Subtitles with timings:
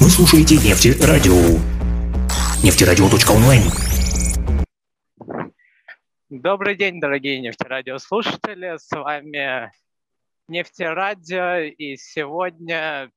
[0.00, 1.58] Вы слушаете Нефтерадио.
[2.62, 3.62] Нефтерадио.онлайн.
[6.30, 8.76] Добрый день, дорогие нефтерадиослушатели.
[8.78, 9.72] С вами
[10.46, 11.74] Нефтерадио.
[11.76, 13.10] И сегодня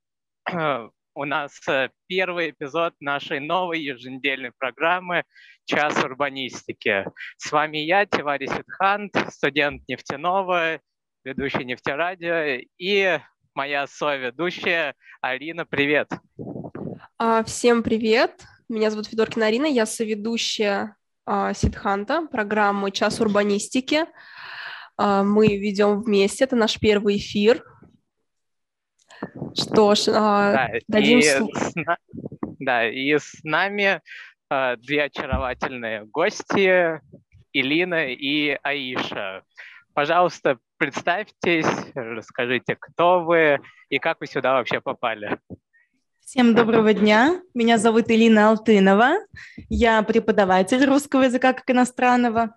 [1.14, 1.62] у нас
[2.08, 5.24] первый эпизод нашей новой еженедельной программы
[5.66, 7.06] «Час урбанистики».
[7.38, 10.80] С вами я, Тивари Сидхант, студент нефтяного,
[11.24, 13.20] ведущий нефтерадио, и
[13.54, 15.68] моя соведущая Арина.
[15.68, 16.10] Привет!
[17.24, 18.48] А, всем привет!
[18.68, 24.06] Меня зовут Федоркина Арина, я соведущая а, Сидханта, программы «Час урбанистики».
[24.98, 27.64] А, мы ведем вместе, это наш первый эфир.
[29.54, 31.44] Что ж, да, дадим и с,
[32.58, 34.02] да, и с нами
[34.50, 37.00] две очаровательные гости,
[37.54, 39.44] Илина и Аиша.
[39.94, 45.38] Пожалуйста, представьтесь, расскажите, кто вы и как вы сюда вообще попали.
[46.32, 47.42] Всем доброго дня.
[47.54, 49.16] Меня зовут Илина Алтынова.
[49.68, 52.56] Я преподаватель русского языка как иностранного.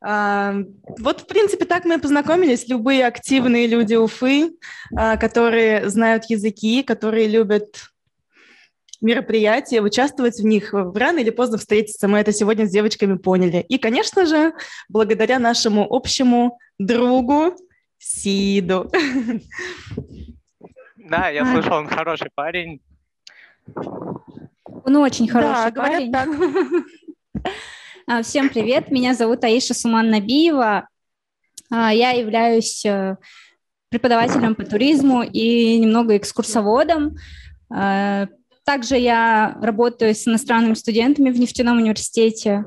[0.00, 0.56] А,
[0.98, 2.66] вот, в принципе, так мы и познакомились.
[2.66, 4.50] Любые активные люди Уфы,
[4.96, 7.92] а, которые знают языки, которые любят
[9.00, 12.08] мероприятия, участвовать в них, рано или поздно встретиться.
[12.08, 13.64] Мы это сегодня с девочками поняли.
[13.68, 14.54] И, конечно же,
[14.88, 17.54] благодаря нашему общему другу
[17.96, 18.90] Сиду.
[20.96, 22.80] Да, я слышал, он хороший парень.
[23.74, 26.12] Он очень хороший да, парень.
[28.06, 30.86] А, всем привет, меня зовут Аиша Суман Набиева.
[31.70, 33.16] А, я являюсь э,
[33.88, 37.16] преподавателем по туризму и немного экскурсоводом.
[37.70, 38.28] А,
[38.66, 42.66] также я работаю с иностранными студентами в нефтяном университете.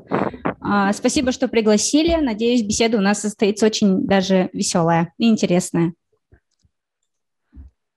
[0.92, 2.16] Спасибо, что пригласили.
[2.16, 5.94] Надеюсь, беседа у нас состоится очень даже веселая и интересная.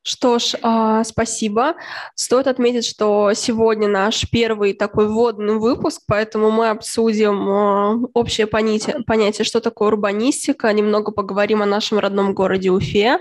[0.03, 1.75] Что ж, э, спасибо.
[2.15, 9.03] Стоит отметить, что сегодня наш первый такой вводный выпуск, поэтому мы обсудим э, общее понятие,
[9.05, 13.19] понятие, что такое урбанистика, немного поговорим о нашем родном городе Уфе.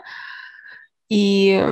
[1.11, 1.63] И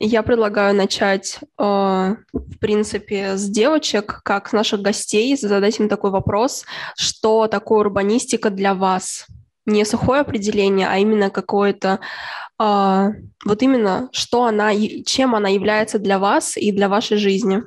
[0.00, 6.10] я предлагаю начать, э, в принципе, с девочек, как с наших гостей, задать им такой
[6.10, 6.64] вопрос,
[6.96, 9.28] что такое урбанистика для вас?
[9.66, 12.00] Не сухое определение, а именно какое-то
[12.58, 13.10] а,
[13.44, 14.72] вот именно, что она,
[15.04, 17.62] чем она является для вас и для вашей жизни?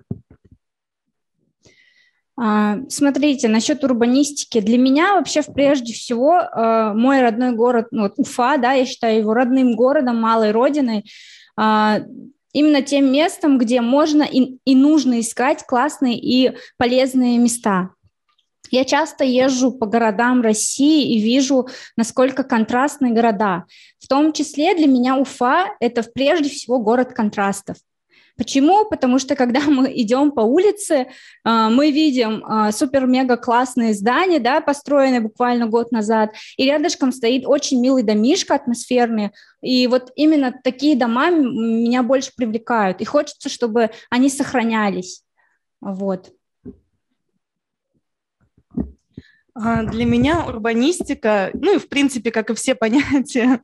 [2.40, 4.62] А, смотрите, насчет урбанистики.
[4.62, 9.20] Для меня вообще прежде всего а, мой родной город, ну, вот Уфа, да, я считаю
[9.20, 11.04] его родным городом, малой родиной,
[12.54, 17.90] именно тем местом, где можно и, и нужно искать классные и полезные места.
[18.72, 23.66] Я часто езжу по городам России и вижу, насколько контрастные города.
[24.00, 27.78] В том числе для меня Уфа– это прежде всего город контрастов.
[28.38, 28.86] Почему?
[28.86, 31.08] Потому что когда мы идем по улице,
[31.44, 37.48] а, мы видим а, супер-мега классные здания, да, построенные буквально год назад, и рядышком стоит
[37.48, 43.90] очень милый домишко атмосферный, и вот именно такие дома меня больше привлекают, и хочется, чтобы
[44.12, 45.24] они сохранялись.
[45.82, 46.32] Вот.
[48.76, 53.62] А, для меня урбанистика, ну и в принципе, как и все понятия,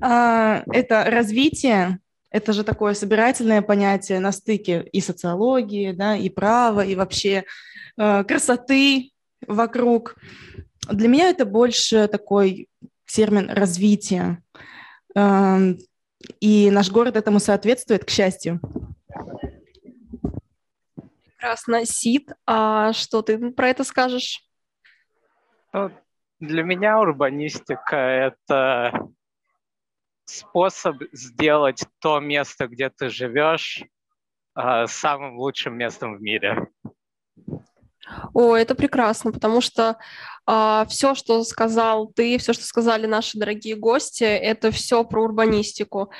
[0.00, 1.98] а, это развитие,
[2.30, 7.44] это же такое собирательное понятие на стыке и социологии, да, и права, и вообще
[7.96, 9.10] а, красоты
[9.46, 10.16] вокруг.
[10.88, 12.68] Для меня это больше такой
[13.06, 14.42] термин развития.
[16.40, 18.60] И наш город этому соответствует, к счастью.
[21.36, 21.84] Прекрасно.
[21.84, 24.44] Сид, а что ты про это скажешь?
[25.72, 25.90] Ну,
[26.40, 29.08] для меня урбанистика– это
[30.24, 33.82] способ сделать то место, где ты живешь,
[34.54, 36.68] а, самым лучшим местом в мире.
[38.34, 39.94] О, это прекрасно, потому что э,
[40.46, 46.10] а, все, что сказал ты, все, что сказали наши дорогие гости, это все про урбанистику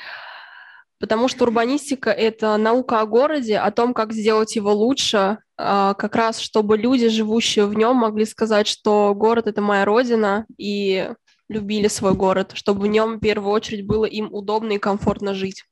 [1.02, 6.14] потому что урбанистика— это наука о городе, о том, как сделать его лучше, а, как
[6.14, 11.10] раз чтобы люди, живущие в нем, могли сказать, что город— это моя родина, и
[11.48, 15.64] любили свой город, чтобы в нем в первую очередь было им удобно и комфортно жить.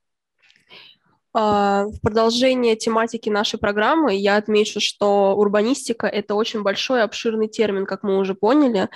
[1.32, 7.86] А, в продолжение тематики нашей программы я отмечу, что урбанистика– это очень большой обширный термин,
[7.86, 8.88] как мы уже поняли,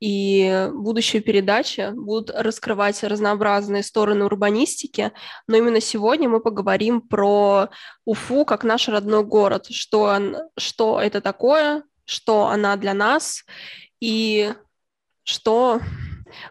[0.00, 5.12] и будущие передачи будут раскрывать разнообразные стороны урбанистики,
[5.46, 7.68] но именно сегодня мы поговорим про
[8.04, 13.44] Уфу как наш родной город, что, он, что это такое, что она для нас
[14.00, 14.52] и
[15.24, 15.80] что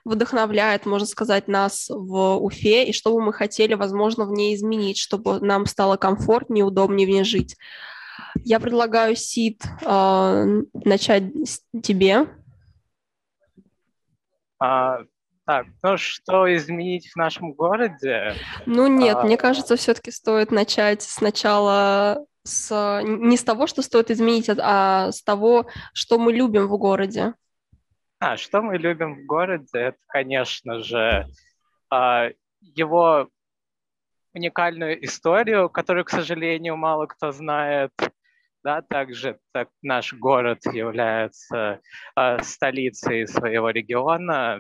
[0.03, 4.97] вдохновляет, можно сказать, нас в Уфе, и что бы мы хотели, возможно, в ней изменить,
[4.97, 7.57] чтобы нам стало комфортнее, удобнее в ней жить.
[8.44, 12.27] Я предлагаю, Сид, э, начать с тебе.
[14.60, 15.00] А,
[15.46, 18.34] так, ну что изменить в нашем городе?
[18.66, 19.24] Ну нет, а...
[19.24, 25.12] мне кажется, все-таки стоит начать сначала с не с того, что стоит изменить, а, а
[25.12, 27.34] с того, что мы любим в городе.
[28.19, 31.28] А, что мы любим в городе, это, конечно же,
[31.92, 32.30] а,
[32.62, 33.30] его
[34.34, 37.92] уникальную историю, которую, к сожалению, мало кто знает.
[38.65, 41.81] Да, также так, наш город является
[42.15, 44.59] э, столицей своего региона,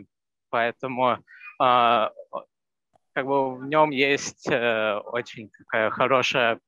[0.51, 1.17] поэтому э,
[1.59, 6.59] как бы в нем есть э, очень такая хорошая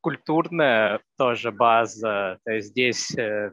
[0.00, 2.38] культурная тоже база.
[2.46, 3.52] То есть здесь э,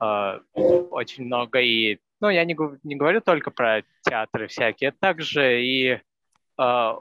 [0.00, 6.00] э, очень много и, ну, я не, не говорю только про театры всякие, также и
[6.56, 6.92] э,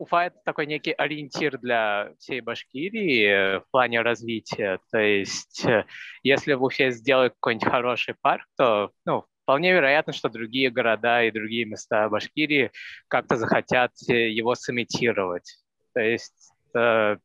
[0.00, 4.80] Уфа— это такой некий ориентир для всей Башкирии в плане развития.
[4.90, 5.84] То есть э,
[6.22, 11.30] если в Уфе сделать какой-нибудь хороший парк, то ну, вполне вероятно, что другие города и
[11.30, 12.70] другие места Башкирии
[13.08, 15.58] как-то захотят э, его сымитировать.
[15.92, 17.18] То есть э,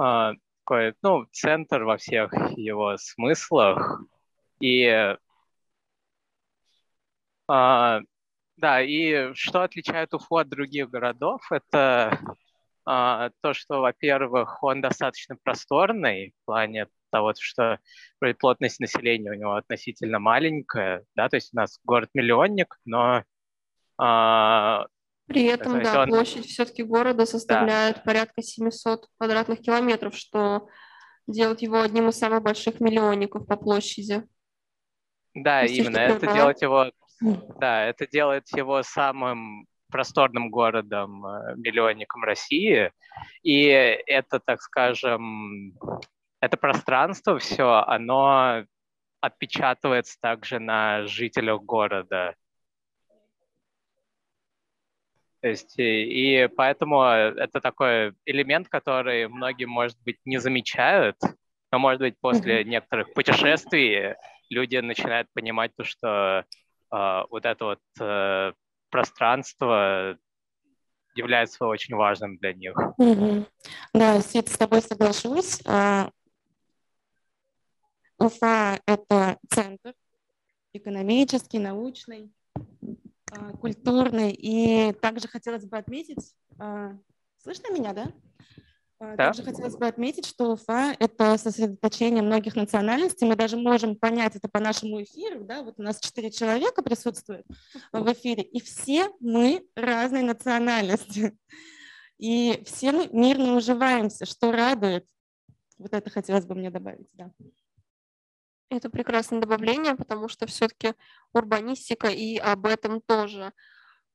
[0.00, 0.32] э,
[0.64, 4.02] такой, ну, центр во всех его смыслах.
[4.58, 5.18] И э,
[8.56, 12.18] да, и что отличает Уфу от других городов, это
[12.86, 17.78] а, то, что, во-первых, он достаточно просторный в плане того, что
[18.38, 23.24] плотность населения у него относительно маленькая, да, то есть у нас город-миллионник, но...
[23.98, 24.86] А,
[25.26, 26.08] При этом, да, он...
[26.08, 28.02] площадь все-таки города составляет да.
[28.02, 30.68] порядка 700 квадратных километров, что
[31.26, 34.22] делает его одним из самых больших миллионников по площади.
[35.34, 36.90] Да, именно, это делает его
[37.20, 42.92] да, это делает его самым просторным городом, э, миллионником России.
[43.42, 45.74] И это, так скажем,
[46.40, 48.64] это пространство все, оно
[49.20, 52.34] отпечатывается также на жителях города.
[55.40, 61.16] То есть, и, и поэтому это такой элемент, который многие, может быть, не замечают,
[61.70, 64.14] но, может быть, после некоторых путешествий
[64.50, 66.44] люди начинают понимать то, что
[66.90, 68.52] вот это вот э,
[68.90, 70.18] пространство
[71.14, 72.76] является очень важным для них.
[72.98, 73.46] Mm-hmm.
[73.94, 75.60] Да, Свет, с тобой соглашусь.
[75.66, 76.10] А,
[78.18, 79.94] Уфа— это центр
[80.72, 82.32] экономический, научный,
[83.32, 84.32] а, культурный.
[84.32, 86.34] И также хотелось бы отметить...
[87.42, 88.12] Слышно меня, да?
[88.98, 89.26] А, да.
[89.26, 93.26] Также хотелось бы отметить, что Уфа– это сосредоточение многих национальностей.
[93.26, 95.44] Мы даже можем понять это по нашему эфиру.
[95.44, 95.62] Да?
[95.62, 97.46] Вот у нас четыре человека присутствуют
[97.92, 101.36] в эфире, и все мы разной национальности.
[102.18, 105.06] И все мы мирно уживаемся, что радует.
[105.76, 107.08] Вот это хотелось бы мне добавить.
[107.12, 107.30] Да.
[108.70, 110.94] Это прекрасное добавление, потому что все-таки
[111.34, 113.52] урбанистика и об этом тоже–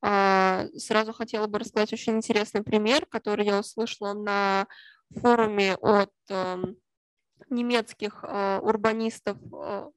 [0.01, 4.67] сразу хотела бы рассказать очень интересный пример, который я услышала на
[5.11, 6.77] форуме от эм,
[7.49, 9.89] немецких э, урбанистов, э,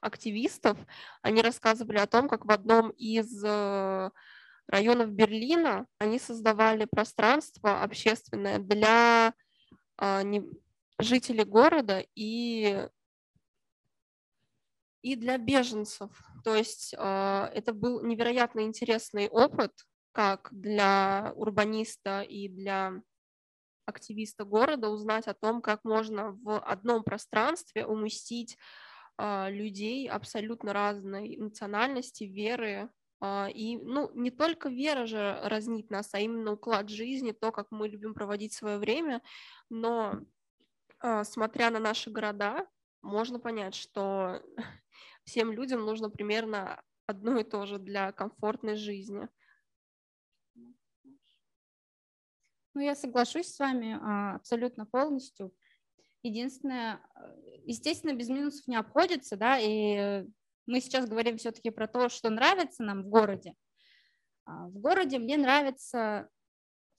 [0.00, 0.78] активистов.
[1.22, 4.10] Они рассказывали о том, как в одном из э,
[4.66, 9.34] районов Берлина они создавали пространство общественное для
[10.98, 12.88] жителей города и
[15.02, 16.10] и для беженцев.
[16.42, 19.72] То есть а, это был невероятно интересный опыт,
[20.12, 23.02] как для урбаниста и для
[23.86, 28.56] активиста города узнать о том, как можно в одном пространстве уместить
[29.16, 32.90] а, людей абсолютно разной национальности, веры.
[33.20, 37.68] А, и ну, не только вера же разнит нас, а именно уклад жизни, то, как
[37.70, 39.22] мы любим проводить свое время.
[39.70, 40.20] Но
[41.24, 42.64] смотря на наши города,
[43.02, 44.40] можно понять, что
[45.24, 49.28] всем людям нужно примерно одно и то же для комфортной жизни.
[52.74, 55.54] Ну, я соглашусь с вами а, абсолютно полностью.
[56.22, 60.24] Единственное, э, естественно, без минусов не обходится, да, и
[60.66, 63.54] мы сейчас говорим все-таки про то, что нравится нам в городе.
[64.44, 66.30] А, в городе мне нравится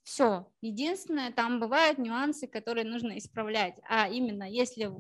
[0.04, 0.52] все.
[0.62, 3.76] Единственное, там бывают нюансы, которые нужно исправлять.
[3.90, 4.92] А именно, если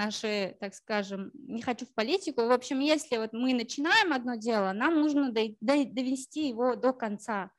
[0.00, 2.46] наши, так скажем, не хочу в политику.
[2.46, 7.50] В общем, если вот мы начинаем одно дело, нам нужно довести его до конца.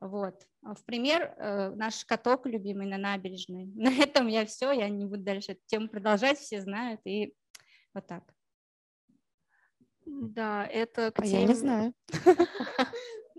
[0.00, 0.46] Вот.
[0.62, 3.64] В пример, э, наш каток любимый на набережной.
[3.74, 7.34] На этом я все, я не буду дальше эту тему продолжать, все знают, и
[7.94, 8.24] вот так.
[10.06, 11.94] Да, это к А я не знаю.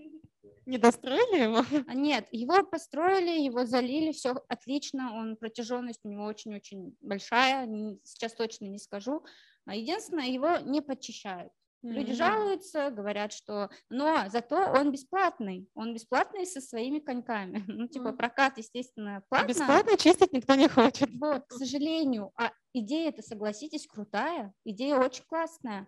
[0.71, 1.65] Не достроили его?
[1.87, 7.67] А Нет, его построили, его залили, все отлично, он протяженность у него очень-очень большая,
[8.05, 9.25] сейчас точно не скажу.
[9.65, 11.51] А Единственное, его не подчищают.
[11.83, 12.15] Люди М.
[12.15, 13.69] жалуются, говорят, что...
[13.89, 17.65] Но зато он бесплатный, он бесплатный со своими коньками.
[17.67, 18.17] Ну, типа Мгм.
[18.17, 19.47] прокат, естественно, А платно.
[19.49, 21.09] Бесплатно чистить никто не хочет.
[21.19, 22.31] Вот, к сожалению.
[22.37, 25.85] А идея-то, согласитесь, крутая, идея очень классная.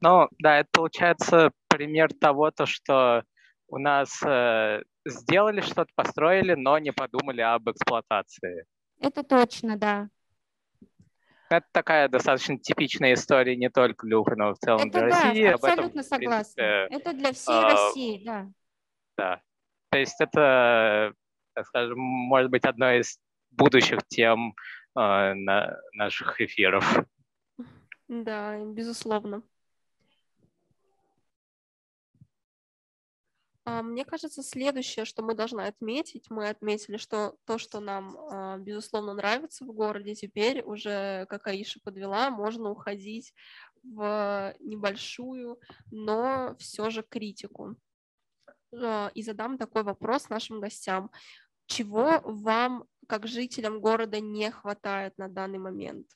[0.00, 3.22] Ну, да, это получается пример того, то, что
[3.68, 8.64] у нас э, сделали что-то, построили, но не подумали об эксплуатации.
[9.00, 10.08] Это точно, да.
[11.50, 15.00] Это такая достаточно типичная история не только для Уфы, но и в целом Это для
[15.00, 15.44] да, России.
[15.44, 16.54] Этом, абсолютно в согласна.
[16.54, 18.46] принципе, Это для всей а, России, да.
[19.18, 19.40] Да.
[19.90, 21.12] То есть это,
[21.54, 23.18] так скажем, может быть одной из
[23.50, 24.54] будущих тем
[24.98, 27.04] э, на наших эфиров.
[28.08, 29.42] Да, безусловно.
[33.66, 39.12] Мне кажется, следующее, что мы должны отметить, мы отметили, что то, что нам, а, безусловно,
[39.12, 43.34] нравится в городе, теперь уже, как Аиша подвела, можно уходить
[43.82, 45.58] в небольшую,
[45.90, 47.76] но все же критику.
[48.72, 51.10] А, И задам такой вопрос нашим гостям.
[51.66, 56.06] Чего вам, как жителям города, не хватает на данный момент?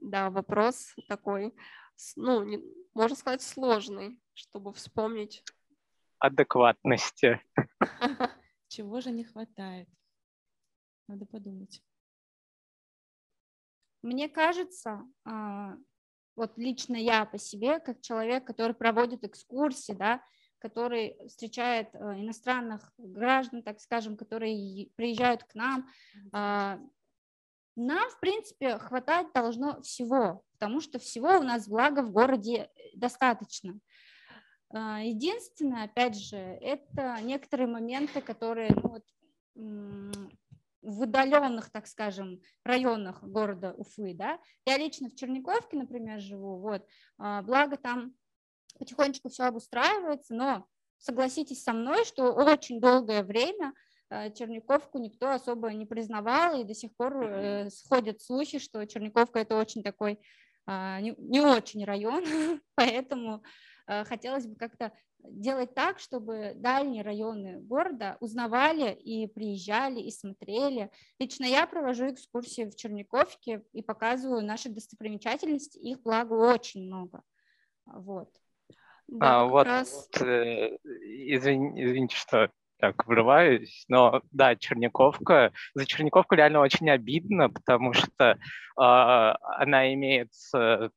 [0.00, 1.52] Да, вопрос такой,
[2.14, 2.44] ну,
[2.98, 5.44] можно сказать, сложный, чтобы вспомнить.
[6.18, 7.40] Адекватности.
[8.68, 9.88] Чего же не хватает?
[11.06, 11.80] Надо подумать.
[14.02, 15.76] Мне кажется, а,
[16.34, 20.20] вот лично я по себе, как человек, который проводит экскурсии, да,
[20.58, 25.88] который встречает э, иностранных граждан, так скажем, которые приезжают к нам,
[26.32, 26.80] а,
[27.76, 33.78] нам, в принципе, хватать должно всего, потому что всего у нас благо в городе достаточно.
[34.70, 39.04] А, Единственное, опять же, это некоторые моменты, которые ну, вот,
[40.82, 44.38] в удаленных, так скажем, районах города Уфы, да.
[44.66, 46.86] Я лично в Черниковке, например, живу, вот,
[47.18, 48.14] а, благо там
[48.78, 50.66] потихонечку все обустраивается, но
[50.98, 53.72] согласитесь со мной, что очень долгое время
[54.10, 59.40] э, Черниковку никто особо не признавал, и до сих пор э, сходят слухи, что Черниковка
[59.40, 60.20] это очень такой
[60.68, 62.24] не, не очень район,
[62.74, 63.42] поэтому
[63.86, 70.90] э, хотелось бы как-то делать так, чтобы дальние районы города узнавали и приезжали, и смотрели.
[71.18, 77.22] Лично я провожу экскурсии в Черниковке и показываю наши достопримечательности, их, благо, очень много.
[77.86, 78.30] Вот.
[79.08, 86.34] Да, А, вот, раз э, извин- извините, что так врываюсь, но да, Черниковка, за Черниковку
[86.34, 88.38] реально очень обидно, потому что
[88.76, 90.88] а, она имеет, э,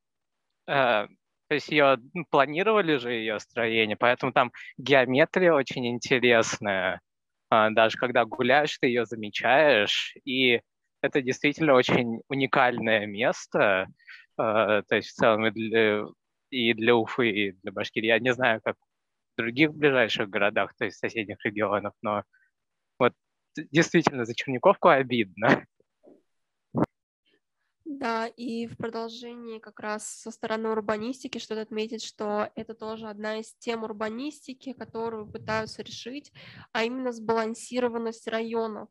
[0.68, 1.08] э,
[1.48, 1.98] то есть ее
[2.30, 7.02] планировали же ее строение, поэтому там геометрия очень интересная,
[7.50, 10.62] А, даже когда гуляешь, ты ее замечаешь, и
[11.02, 13.88] это действительно очень уникальное место,
[14.38, 16.06] э, то есть в целом и для,
[16.52, 18.08] и для Уфы, и для Башкирии.
[18.08, 18.78] Я не знаю, как
[19.42, 22.24] других ближайших городах, то есть соседних регионах, но
[23.00, 23.14] вот
[23.72, 25.66] действительно за Черниковку обидно.
[27.86, 33.40] Да, и в продолжении как раз со стороны урбанистики стоит отметить, что это тоже одна
[33.40, 36.32] из тем урбанистики, которую пытаются решить,
[36.72, 38.90] а именно сбалансированность районов.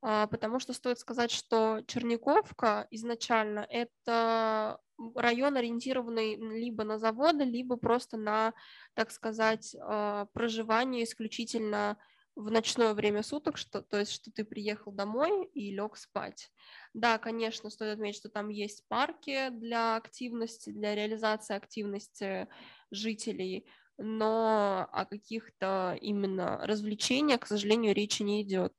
[0.00, 4.78] А, Потому что стоит сказать, что Черниковка изначально это
[5.14, 8.54] район, ориентированный либо на заводы, либо просто на,
[8.94, 11.98] так сказать, а, проживание исключительно
[12.36, 16.52] в ночное время суток, что, то есть, что ты приехал домой и лег спать.
[16.94, 22.46] Да, конечно, стоит отметить, что там есть парки для активности, для реализации активности
[22.92, 28.72] жителей, но о каких-то именно развлечениях, к сожалению, речи не идет.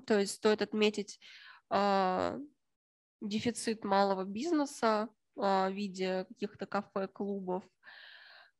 [0.00, 1.20] То есть стоит отметить
[1.68, 2.38] а,
[3.20, 7.64] дефицит малого бизнеса а, в виде каких-то кафе, клубов.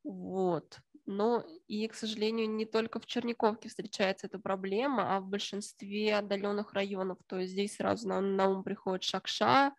[0.02, 0.78] Вот.
[1.04, 6.72] Но и, к сожалению, не только в Черниковке встречается эта проблема, а в большинстве отдаленных
[6.72, 7.18] районов.
[7.26, 9.74] То есть здесь сразу на, на ум приходит Шакша,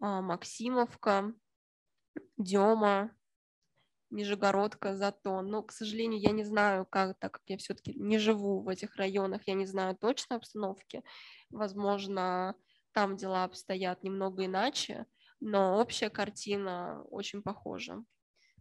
[0.00, 1.32] а, Максимовка,
[2.36, 3.10] Дема,
[4.16, 5.46] Нижегородка, Затон.
[5.46, 8.96] Но, к сожалению, я не знаю, как, так как я все-таки не живу в этих
[8.96, 11.02] районах, я не знаю точной обстановки.
[11.50, 12.54] Возможно,
[12.92, 15.06] там дела обстоят немного иначе,
[15.40, 18.02] но общая картина очень похожа.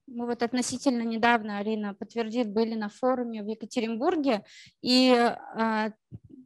[0.07, 4.43] Мы вот относительно недавно, Арина подтвердит, были на форуме в Екатеринбурге,
[4.81, 5.93] и а,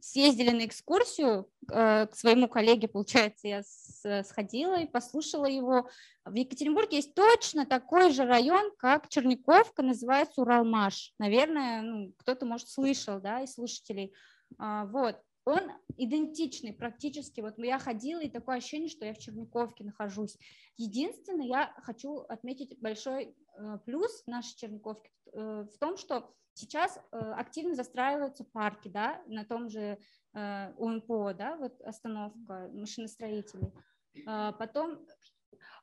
[0.00, 5.88] съездили на экскурсию э, к своему коллеге, получается, я сходила и послушала его.
[6.24, 11.14] В Екатеринбурге есть точно такой же район, как Черниковка, называется Уралмаш.
[11.18, 14.12] Наверное, ну, кто-то, может, слышал, да, из слушателей.
[14.58, 17.40] А, вот он идентичный практически.
[17.40, 20.36] Вот я ходила, и такое ощущение, что я в Черниковке нахожусь.
[20.76, 27.16] Единственное, я хочу отметить большой э, плюс нашей Черниковки э, в том, что сейчас э,
[27.16, 29.98] активно застраиваются парки, да, на том же
[30.32, 33.72] УМПО, да, вот остановка машиностроителей.
[34.26, 35.04] А потом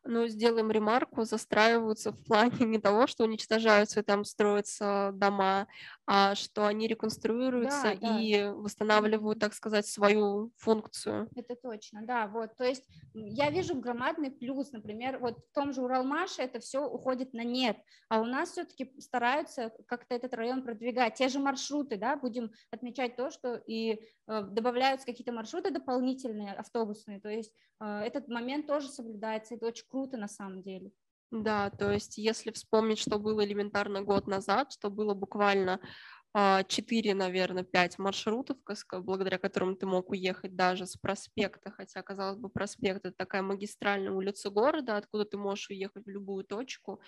[0.03, 5.67] ну, сделаем ремарку, застраиваются в плане не того, что уничтожаются и там строятся дома,
[6.35, 8.19] что они реконструируются да, да.
[8.19, 11.27] и восстанавливают, так сказать, свою функцию.
[11.35, 15.81] Это точно, да, вот, то есть я вижу громадный плюс, например, вот в том же
[15.81, 21.15] Уралмаше это все уходит на нет, а у нас все-таки стараются как-то этот район продвигать,
[21.15, 27.19] те же маршруты, да, будем отмечать то, что и э, добавляются какие-то маршруты дополнительные, автобусные,
[27.19, 30.91] то есть э, этот момент тоже соблюдается, это очень круто на самом деле.
[31.31, 35.79] Да, то есть если вспомнить, что было элементарно год назад, что было буквально
[36.67, 38.57] 4, а, наверное, 5 маршрутов,
[39.01, 44.11] благодаря которым ты мог уехать даже с проспекта, хотя, казалось бы, проспект– это такая магистральная
[44.11, 47.01] улица города, откуда ты можешь уехать в любую точку,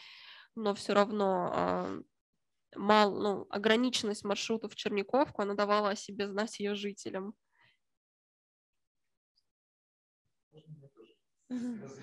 [0.56, 2.00] но все равно а,
[2.76, 7.36] мал, ну, ограниченность маршрутов в Черниковку, она давала о себе знать ее жителям.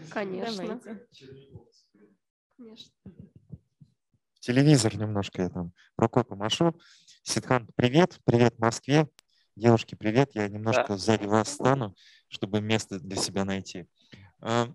[0.08, 0.80] Конечно.
[2.56, 2.90] Конечно.
[4.40, 6.80] Телевизор немножко я там рукой помашу.
[7.22, 9.08] Сидхан, привет, привет Москве.
[9.56, 10.34] Девушки, привет.
[10.34, 10.96] Я немножко да.
[10.96, 11.94] сзади вас стану,
[12.28, 13.86] чтобы место для себя найти.
[14.40, 14.72] А,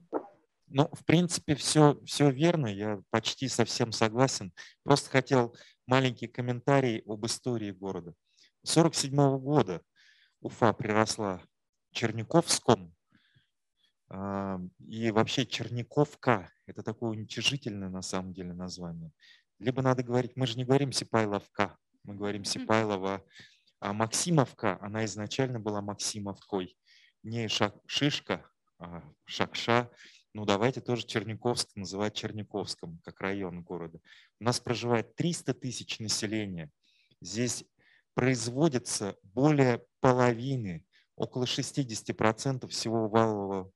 [0.68, 4.54] ну, в принципе, все, все верно, я почти совсем согласен.
[4.84, 5.56] Просто хотел
[5.88, 8.14] маленький комментарий об истории города.
[8.64, 9.82] 1947 года
[10.40, 11.42] Уфа приросла
[11.94, 12.94] Черниковском,
[14.12, 19.12] и вообще Черниковка– это такое уничижительное на самом деле название.
[19.60, 23.24] Либо надо говорить, мы же не говорим Сипайловка, мы говорим Сипайлова,
[23.80, 26.76] а Максимовка, она изначально была Максимовкой.
[27.24, 29.90] Не шак, Шишка, а Шакша.
[30.34, 34.00] Ну давайте тоже Черниковск называть Черниковском, как район города.
[34.40, 36.70] У нас проживает 300 тысяч населения.
[37.22, 37.64] Здесь
[38.14, 40.86] производится более половины,
[41.16, 43.72] около 60% всего валового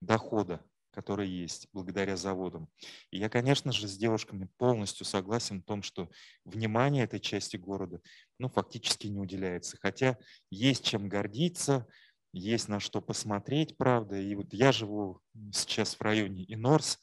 [0.00, 2.68] дохода, который есть благодаря заводам.
[3.10, 6.10] И я, конечно же, с девушками полностью согласен в том, что
[6.44, 8.00] внимание этой части города
[8.38, 9.76] ну, фактически не уделяется.
[9.80, 10.16] Хотя
[10.50, 11.86] есть чем гордиться,
[12.32, 14.16] есть на что посмотреть, правда.
[14.16, 15.20] И вот я живу
[15.52, 16.98] сейчас в районе Инорс,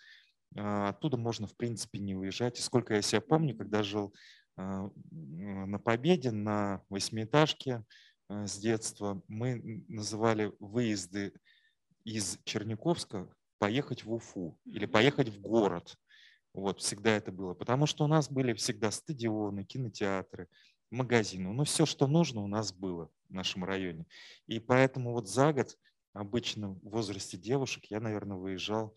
[0.56, 2.60] а, оттуда можно, в принципе, не уезжать.
[2.60, 4.14] И сколько я себя помню, когда жил
[4.56, 7.84] а, на Победе, на восьмиэтажке
[8.30, 11.34] а, с детства, мы называли выезды
[12.04, 15.98] из Черниковска поехать в Уфу или поехать в город.
[16.54, 17.54] Вот, всегда это было.
[17.54, 20.48] Потому что у нас были всегда стадионы, кинотеатры,
[20.92, 21.52] магазины.
[21.52, 24.06] Ну, все, что нужно, у нас было в нашем районе.
[24.48, 25.78] И поэтому вот за год,
[26.14, 28.96] обычно в возрасте девушек, я, наверное, выезжал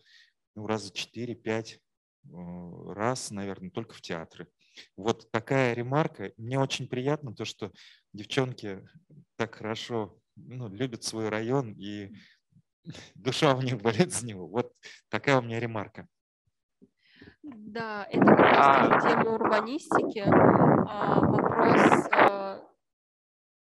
[0.55, 4.47] ну, раза 4-5 э, раз, наверное, только в театры.
[4.95, 6.33] Вот такая ремарка.
[6.37, 7.71] Мне очень приятно то, что
[8.13, 8.87] девчонки
[9.35, 12.13] так хорошо ну, любят свой район и
[13.15, 14.47] душа у них болит за него.
[14.47, 14.73] Вот
[15.09, 16.07] такая у меня ремарка.
[17.43, 19.01] Да, это как раз а...
[19.01, 20.23] тема урбанистики.
[20.27, 22.07] А, вопрос...
[22.11, 22.63] А...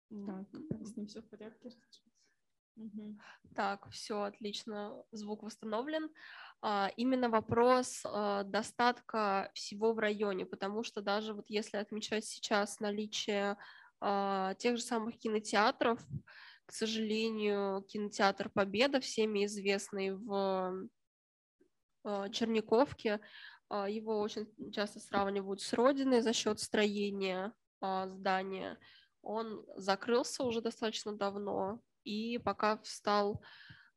[0.09, 0.47] Так,
[0.85, 1.71] с ним все в порядке?
[2.75, 3.17] Угу.
[3.55, 6.09] Так, все отлично, звук восстановлен.
[6.61, 12.79] А, именно вопрос а, достатка всего в районе, потому что даже вот если отмечать сейчас
[12.79, 13.57] наличие
[13.99, 15.99] а, тех же самых кинотеатров,
[16.65, 20.87] к сожалению, кинотеатр Победа, всеми известный в
[22.05, 23.19] э, Черниковке,
[23.69, 28.77] а, его очень часто сравнивают с Родиной за счет строения а, здания.
[29.23, 33.41] Он закрылся уже достаточно давно, и пока встал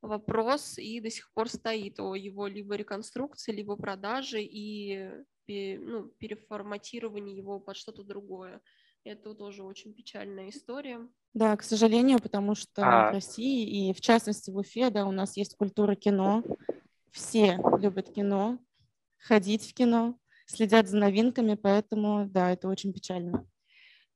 [0.00, 5.10] вопрос и до сих пор стоит о его либо реконструкции, либо продаже и
[5.48, 8.62] ну, переформатировании его под что-то другое.
[9.06, 10.98] Это тоже очень печальная история.
[11.32, 13.10] Да, к сожалению, потому что а...
[13.10, 16.42] в России и в частности в Уфе, да, у нас есть культура кино.
[17.12, 18.58] Все любят кино,
[19.16, 23.48] ходить в кино, следят за новинками, поэтому, да, это очень печально.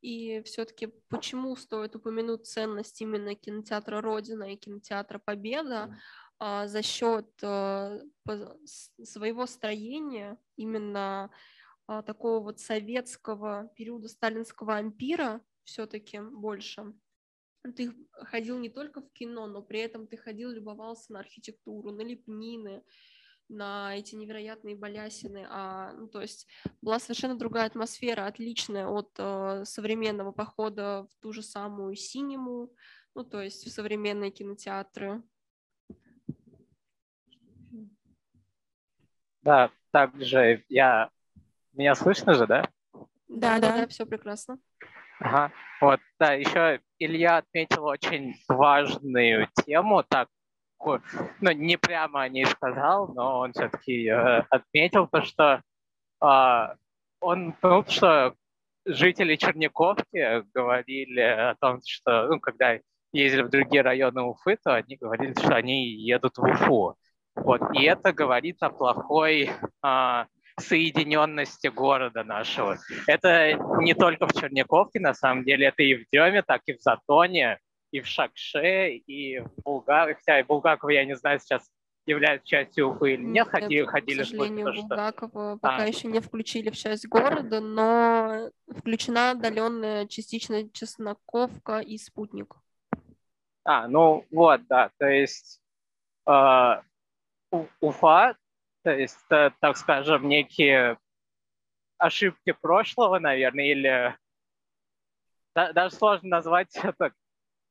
[0.01, 5.97] И все-таки почему стоит упомянуть ценность именно кинотеатра Родина и кинотеатра Победа
[6.41, 8.01] а, за счет а,
[9.05, 11.31] своего строения именно
[12.07, 16.95] такого вот советского периода сталинского ампира все-таки больше
[17.77, 22.03] ты ходил не только в кино, но при этом ты ходил, любовался на архитектуру, на
[22.03, 22.83] лепнины,
[23.49, 26.47] на эти невероятные балясины, а, ну, то есть
[26.81, 32.73] была совершенно другая атмосфера, отличная от э, современного похода в ту же самую синему,
[33.15, 35.23] ну, то есть в современные кинотеатры.
[39.43, 41.11] Да, также я...
[41.73, 42.69] Меня слышно же, да?
[43.29, 44.59] Да, да, да, все прекрасно.
[45.21, 50.29] Ага, вот, да, еще Илья отметил очень важную тему, так,
[50.79, 55.63] ну, не прямо не сказал, но он все-таки э, отметил то, что
[56.23, 56.75] э,
[57.21, 58.35] он понял, что
[58.87, 62.79] жители Черняковки говорили о том, что, ну, когда
[63.13, 66.97] ездили в другие районы Уфы, то они говорили, что они едут в Уфу.
[67.35, 69.51] Вот, и это говорит о плохой
[69.85, 70.25] э,
[70.61, 72.79] соединенности города нашего.
[73.07, 76.81] Это не только в Черняковке, на самом деле, это и в Деме, так и в
[76.81, 77.59] Затоне,
[77.91, 80.15] и в Шакше, и в Булгакове.
[80.15, 81.69] Хотя и Булгакова, я не знаю, сейчас
[82.07, 85.59] является частью Уфы или нет, ходили, ходили к сожалению, слухи, Булгакова что...
[85.61, 85.87] пока а.
[85.87, 92.57] еще не включили в часть города, но включена отдаленная частично Чесноковка и Спутник.
[93.65, 95.61] А, ну вот, да, то есть
[96.27, 96.81] э,
[97.81, 98.37] Уфа
[98.83, 100.99] то есть, э, так скажем, некие
[101.99, 104.17] ошибки прошлого, наверное, или
[105.55, 107.13] даже сложно назвать это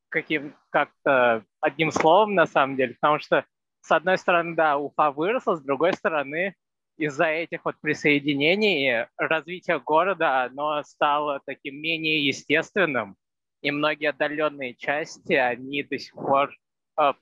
[0.09, 3.45] каким как-то одним словом на самом деле, потому что
[3.81, 6.55] с одной стороны, да, Уфа выросла, с другой стороны,
[6.97, 13.15] из-за этих вот присоединений развитие города, оно стало таким менее естественным,
[13.61, 16.53] и многие отдаленные части, они до сих пор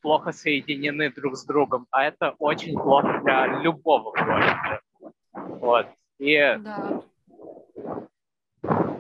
[0.01, 4.81] плохо соединены друг с другом, а это очень плохо для любого города.
[5.31, 5.87] Вот.
[6.19, 7.03] И да.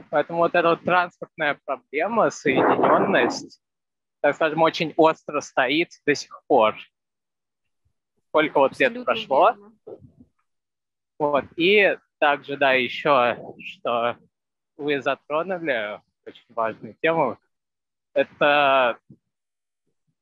[0.09, 3.61] поэтому вот эта вот транспортная проблема, соединенность,
[4.21, 6.75] так скажем, очень остро стоит до сих пор.
[8.27, 9.51] Сколько вот лет прошло.
[9.51, 9.71] Верно.
[11.17, 11.45] Вот.
[11.55, 14.17] И также, да, еще, что
[14.75, 17.37] вы затронули очень важную тему,
[18.13, 18.99] это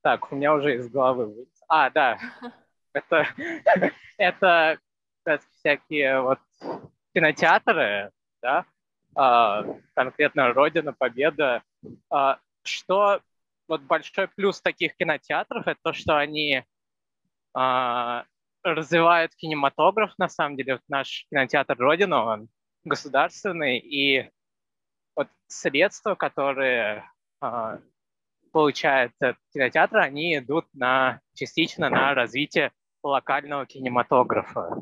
[0.05, 1.47] так, у меня уже из головы вылез.
[1.67, 2.19] А, да.
[2.93, 3.25] Это,
[4.17, 4.77] это
[5.57, 6.39] всякие вот
[7.13, 8.65] кинотеатры, да,
[9.15, 9.65] а,
[9.95, 11.63] конкретно Родина, Победа.
[12.11, 13.19] А, что
[13.67, 16.63] вот большой плюс таких кинотеатров это то, что они
[17.55, 18.25] а,
[18.63, 20.73] развивают кинематограф, на самом деле.
[20.73, 22.49] Вот наш кинотеатр Родина, он
[22.83, 24.29] государственный, и
[25.15, 27.09] вот средства, которые
[28.55, 29.11] получает
[29.51, 32.71] кинотеатр, они идут на, частично на развитие
[33.03, 34.77] локального кинематографа.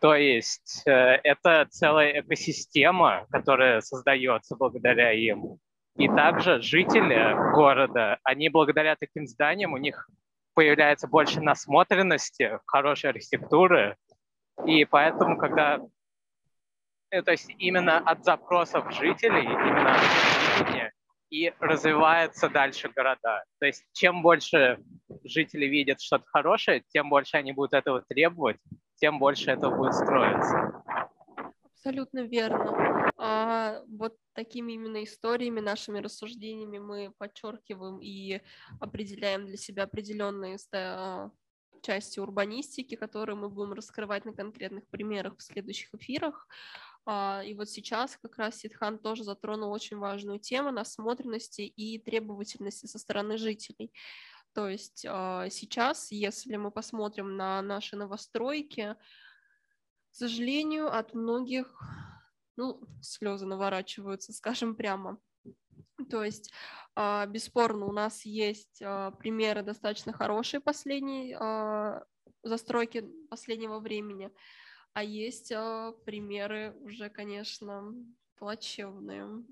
[0.00, 5.58] То есть э, это целая экосистема, которая создается благодаря им.
[5.96, 10.08] И также жители города, они благодаря таким зданиям, у них
[10.54, 13.98] появляется больше насмотренности, хорошей архитектуры.
[14.64, 15.78] И поэтому, когда...
[17.10, 20.39] Э, то есть именно от запросов жителей, именно от
[21.30, 23.44] и развиваются дальше города.
[23.58, 24.78] То есть чем больше
[25.24, 28.58] жители видят что-то хорошее, тем больше они будут этого требовать,
[28.96, 30.82] тем больше это будет строиться.
[31.64, 33.12] Абсолютно верно.
[33.16, 38.40] А вот такими именно историями, нашими рассуждениями мы подчеркиваем и
[38.80, 40.58] определяем для себя определенные
[41.82, 46.46] части урбанистики, которые мы будем раскрывать на конкретных примерах в следующих эфирах.
[47.12, 52.86] А, и вот сейчас как раз Сидхан тоже затронул очень важную тему насмотренности и требовательности
[52.86, 53.92] со стороны жителей.
[54.52, 58.94] То есть а, сейчас, если мы посмотрим на наши новостройки,
[60.12, 61.76] к сожалению, от многих,
[62.56, 65.18] ну, слезы наворачиваются, скажем прямо.
[66.10, 66.52] То есть,
[66.94, 68.78] а, бесспорно, у нас есть
[69.18, 71.36] примеры достаточно хорошие последней
[72.44, 74.30] застройки последнего времени,
[74.92, 77.94] а есть э, примеры уже, конечно,
[78.36, 79.44] плачевные.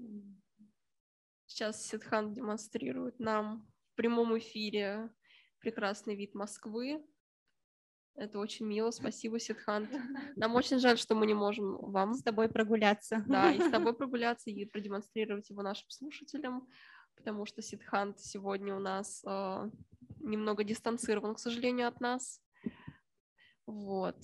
[1.46, 5.10] Сейчас Сидхан демонстрирует нам в прямом эфире
[5.60, 7.04] прекрасный вид Москвы.
[8.14, 8.90] Это очень мило.
[8.90, 9.88] Спасибо, Сидхан.
[10.34, 12.14] Нам очень жаль, что мы не можем вам...
[12.14, 13.24] С тобой прогуляться.
[13.28, 16.68] Да, и с тобой прогуляться, и продемонстрировать его нашим слушателям,
[17.14, 19.70] потому что Сидхан сегодня у нас э,
[20.18, 22.42] немного дистанцирован, к сожалению, от нас.
[23.66, 24.16] Вот.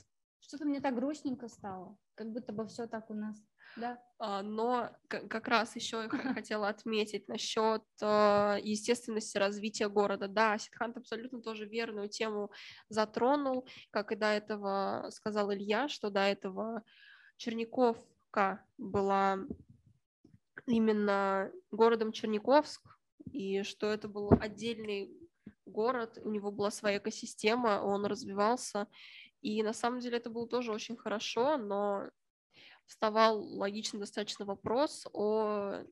[0.46, 3.42] Что-то мне так грустненько стало, как будто бы все так у нас.
[3.76, 3.98] Да.
[4.18, 10.28] А, но как раз еще хотела отметить насчет а, естественности развития города.
[10.28, 12.50] Да, Сидхант абсолютно тоже верную тему
[12.90, 16.82] затронул, как и до этого сказал Илья, что до этого
[17.38, 19.38] Черниковка была
[20.66, 22.82] именно городом Черниковск,
[23.32, 25.10] и что это был отдельный
[25.66, 28.86] город, у него была своя экосистема, он развивался,
[29.44, 32.08] и на самом деле это было тоже очень хорошо, но
[32.86, 35.84] вставал логичный достаточно вопрос о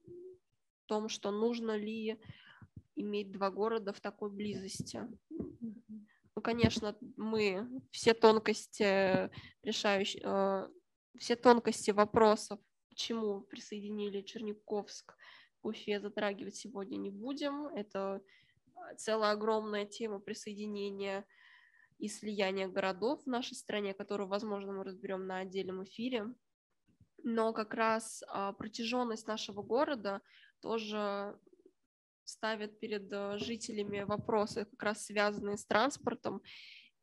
[0.86, 2.18] том, что нужно ли
[2.96, 5.06] иметь два города в такой близости.
[5.28, 9.30] Ну, конечно, мы все тонкости
[9.62, 10.68] решающие, э,
[11.18, 15.14] все тонкости вопросов, почему присоединили Черниковск
[15.60, 17.66] к Уфе, затрагивать сегодня не будем.
[17.66, 18.22] Это
[18.96, 21.26] целая огромная тема присоединения
[22.02, 26.34] и слияния городов в нашей стране, которую, возможно, мы разберем на отдельном эфире.
[27.22, 30.20] Но как раз а, протяженность нашего города
[30.60, 31.38] тоже
[32.24, 36.42] ставит перед э, жителями вопросы, как раз связанные с транспортом.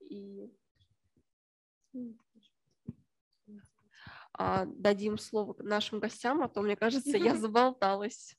[0.01, 0.51] И
[4.33, 8.37] а, дадим слово нашим гостям, а то, мне кажется, я заболталась.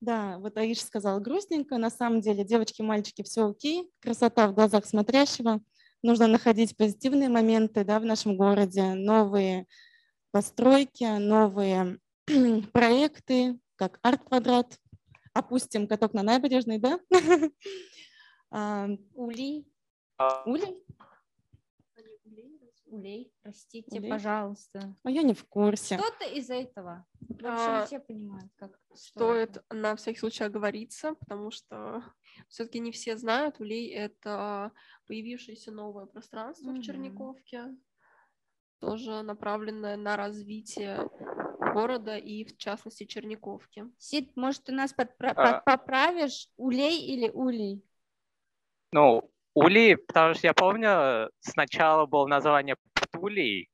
[0.00, 1.78] Да, вот Аиша сказала грустненько.
[1.78, 3.90] На самом деле, девочки, мальчики, все окей.
[4.00, 5.60] Красота в глазах смотрящего.
[6.02, 9.66] Нужно находить позитивные моменты да, в нашем городе, новые
[10.30, 11.98] постройки, новые
[12.72, 14.78] проекты, как арт-квадрат.
[15.32, 17.00] Опустим каток на набережной, да?
[18.52, 19.66] А, Улей.
[22.86, 23.32] Улей?
[23.42, 24.10] Простите, Улей?
[24.10, 24.94] пожалуйста.
[25.02, 25.98] А я не в курсе.
[25.98, 27.04] Что-то из этого.
[27.20, 29.64] В общем, А, все понимают, как что Стоит это.
[29.76, 32.02] на всякий случай оговориться, потому что
[32.48, 34.72] все-таки не все знают, Улей— это
[35.06, 36.80] появившееся новое пространство Мгм.
[36.80, 37.76] в Черниковке,
[38.78, 41.10] тоже направленное на развитие
[41.74, 43.84] города и, в частности, Черниковки.
[43.98, 45.60] Сид, может, ты нас подпра- А.
[45.60, 46.48] поправишь?
[46.56, 47.84] Улей или улей?
[48.92, 52.76] Ну, Ули, потому что я помню, сначала было название
[53.10, 53.70] Птулей,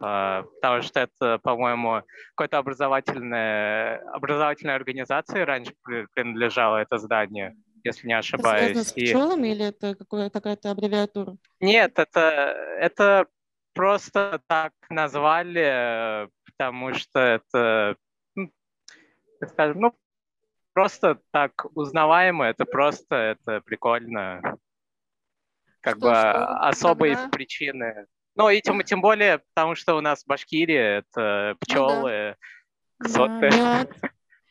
[0.00, 2.02] а, потому что это, по-моему,
[2.34, 8.86] какой-то образовательная, образовательной организации раньше при- принадлежало это здание, если не Это связано ошибаюсь.
[8.86, 9.94] с И- пчелами или это
[10.30, 11.36] какая-то аббревиатура?
[11.60, 12.20] Нет, это,
[12.78, 13.26] это
[13.72, 17.96] просто так назвали, э, потому что это,
[18.34, 18.52] ну,
[19.46, 19.94] скажем, ну,
[20.74, 24.58] просто так узнаваемо, это просто, это прикольно.
[25.80, 27.28] Как Что, бы что, особой когда?
[27.28, 28.06] причины.
[28.34, 32.36] Ну, и тем, тем более, потому что у нас в Башкирии это пчелы,
[33.00, 33.48] Да, соты.
[33.50, 34.00] мед.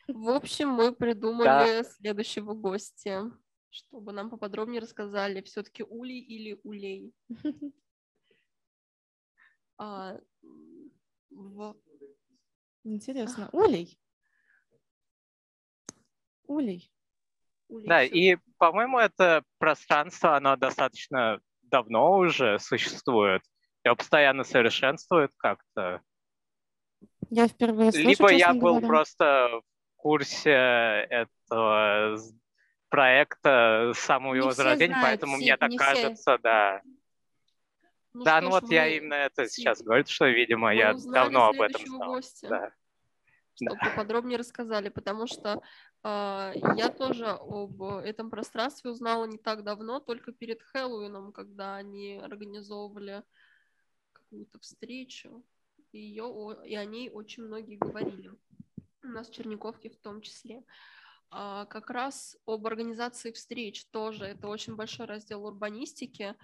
[0.08, 3.30] В общем, мы придумали следующего гостя,
[3.70, 7.14] чтобы нам поподробнее рассказали, все-таки улей или улей.
[9.80, 10.18] А,
[11.30, 11.78] в-
[12.84, 13.48] Интересно.
[13.52, 14.00] Улей.
[16.48, 16.92] Улей.
[17.68, 23.42] Улей Да, и, по-моему, это пространство, оно достаточно давно уже существует.
[23.84, 26.02] Его постоянно совершенствуют как-то.
[27.30, 28.88] Я впервые слышу, Либо я был говоря.
[28.88, 29.62] просто в
[29.98, 32.18] курсе этого
[32.90, 35.78] проекта самого его зарождения, знают, поэтому мне так все.
[35.78, 36.82] кажется, да.
[38.14, 41.48] Ну да, ну вот я именно это Сид, сейчас говорю, что, видимо, мы я давно
[41.48, 42.14] об этом знал.
[42.14, 42.48] гостя.
[42.48, 42.72] Да.
[43.56, 45.62] чтобы поподробнее рассказали, потому что
[46.04, 53.24] я тоже об этом пространстве узнала не так давно, только перед Хэллоуином, когда они организовывали
[54.14, 55.44] какую-то встречу,
[55.92, 58.32] и, ее, и о ней очень многие говорили.
[59.04, 60.64] У нас в Черниковке в том числе.
[61.30, 64.26] А, как раз об организации встреч тоже.
[64.26, 66.36] Это очень большой раздел урбанистики,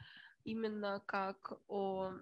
[0.43, 2.13] именно как о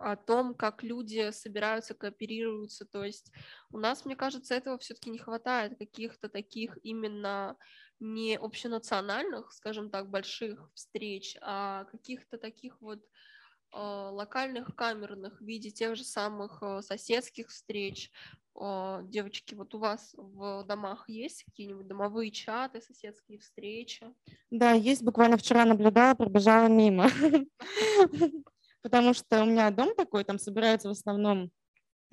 [0.00, 2.86] о том, как люди собираются, кооперируются.
[2.86, 3.30] То есть
[3.70, 7.56] у нас, мне кажется, этого все-таки не хватает, каких-то таких именно
[8.00, 15.70] не общенациональных, скажем так, больших встреч, а каких-то таких вот э, локальных, камерных в виде
[15.70, 18.10] тех же самых э, соседских встреч.
[18.58, 24.06] Э, Девочки, вот у вас в домах есть какие-нибудь домовые чаты, соседские встречи?
[24.50, 25.02] Да, есть.
[25.02, 27.10] Буквально вчера наблюдала, пробежала мимо.
[28.82, 31.50] Потому что у меня дом такой, там собираются в основном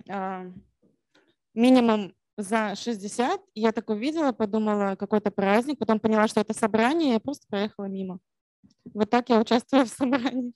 [0.09, 0.45] а,
[1.53, 3.41] минимум за 60.
[3.53, 7.47] И Я так увидела, подумала, какой-то праздник, потом поняла, что это собрание, и я просто
[7.47, 8.19] проехала мимо.
[8.93, 10.53] Вот так я участвую в собрании.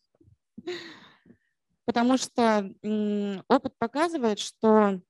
[1.85, 2.71] Потому что
[3.47, 5.01] опыт показывает, что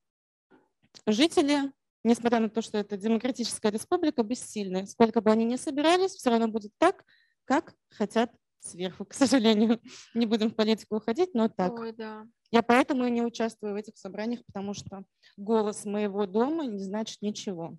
[1.06, 4.86] жители, несмотря на то, что это демократическая республика, бессильны.
[4.86, 7.04] Сколько бы они ни собирались, все равно будет так,
[7.44, 8.32] как хотят
[8.64, 9.80] сверху, к сожалению.
[10.14, 11.72] Не будем в политику уходить, но так.
[11.72, 12.26] Ой, да.
[12.50, 15.04] Я поэтому и не участвую в этих собраниях, потому что
[15.36, 17.78] голос моего дома не значит ничего.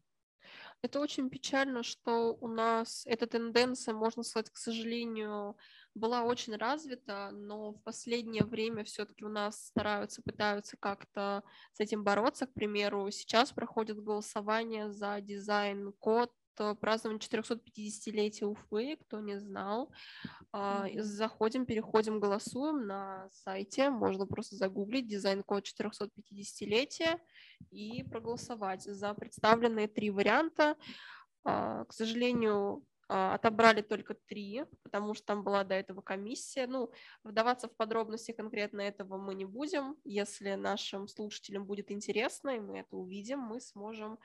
[0.82, 5.56] Это очень печально, что у нас эта тенденция, можно сказать, к сожалению,
[5.96, 12.04] была очень развита, но в последнее время все-таки у нас стараются, пытаются как-то с этим
[12.04, 12.48] бороться.
[12.48, 16.34] К примеру, сейчас проходит голосование за дизайн-код
[16.80, 19.92] празднование 450-летия Уфы, кто не знал.
[20.54, 21.02] Mm-hmm.
[21.02, 23.90] Заходим, переходим, голосуем на сайте.
[23.90, 27.20] Можно просто загуглить дизайн-код 450-летия
[27.72, 30.76] и проголосовать за представленные три варианта.
[31.44, 36.68] А, к сожалению, а, отобрали только три, потому что там была до этого комиссия.
[36.68, 36.92] Ну,
[37.24, 39.98] вдаваться в подробности конкретно этого мы не будем.
[40.04, 44.20] Если нашим слушателям будет интересно, и мы это увидим, мы сможем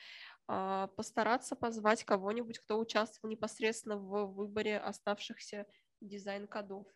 [0.47, 5.67] а, постараться позвать кого-нибудь, кто участвовал непосредственно в выборе оставшихся
[6.01, 6.87] дизайн-кодов.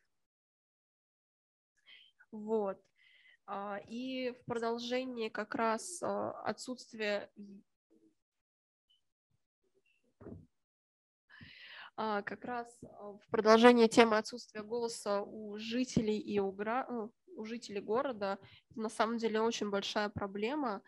[2.31, 2.81] Вот.
[3.89, 7.31] И в продолжении как раз отсутствия
[11.97, 16.87] как раз а, в продолжение темы отсутствия голоса у жителей и у, гра...
[16.89, 18.39] Ну, у жителей города
[18.75, 20.83] на самом деле очень большая проблема,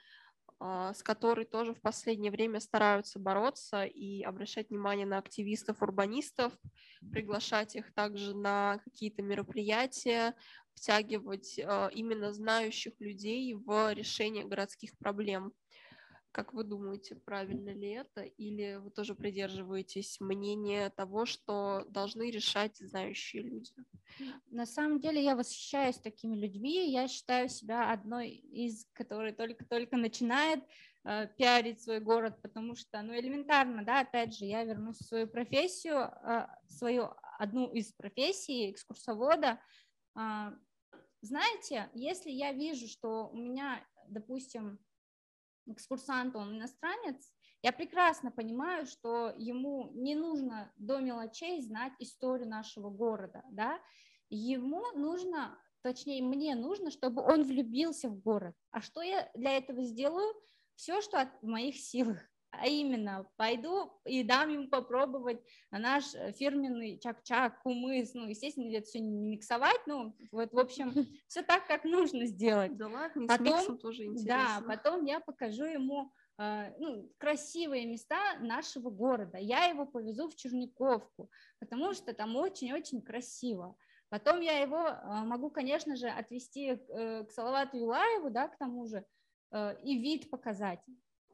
[0.61, 6.53] а, с которой тоже в последнее время стараются бороться и обращать внимание на активистов-урбанистов,
[7.11, 10.35] приглашать их также на какие-то мероприятия,
[10.75, 15.53] втягивать именно знающих людей в решение городских проблем.
[16.35, 18.23] Как вы думаете, правильно ли это?
[18.23, 23.71] Или вы тоже придерживаетесь мнения того, что должны решать знающие люди?
[24.51, 26.91] На самом деле я восхищаюсь такими людьми.
[26.91, 30.65] Я считаю себя одной из, которой только-только начинает
[31.05, 35.29] э, пиарить свой город, потому что, ну, элементарно, да, опять же, я вернусь в свою
[35.29, 39.61] профессию, э, свою одну из профессий экскурсовода.
[40.17, 40.51] Э,
[41.21, 44.81] знаете, если я вижу, что у меня, допустим,
[45.67, 52.91] экскурсант, он иностранец, я прекрасно понимаю, что ему не нужно до мелочей знать историю нашего
[52.91, 53.81] города, да,
[54.29, 58.55] ему нужно, точнее, мне нужно, чтобы он влюбился в город.
[58.71, 60.35] А что я для этого сделаю?
[60.75, 62.19] Все, что от моих силах.
[62.61, 65.41] А именно, пойду и дам ему попробовать
[65.71, 66.05] наш
[66.37, 68.15] фирменный чак-чак, кумыс.
[68.15, 70.93] Ну, естественно, это все не миксовать, ну, вот, в общем,
[71.29, 72.77] все так, как нужно сделать.
[72.77, 74.27] Да ладно, потом, с миксом тоже интересно.
[74.27, 79.39] Да, потом я покажу ему э, ну, красивые места нашего города.
[79.39, 83.77] Я его повезу в Черниковку, потому что там очень-очень красиво.
[84.09, 88.87] Потом я его э, могу, конечно же, отвезти э, к Салавату Юлаеву, да, к тому
[88.87, 89.05] же,
[89.85, 90.81] и вид показать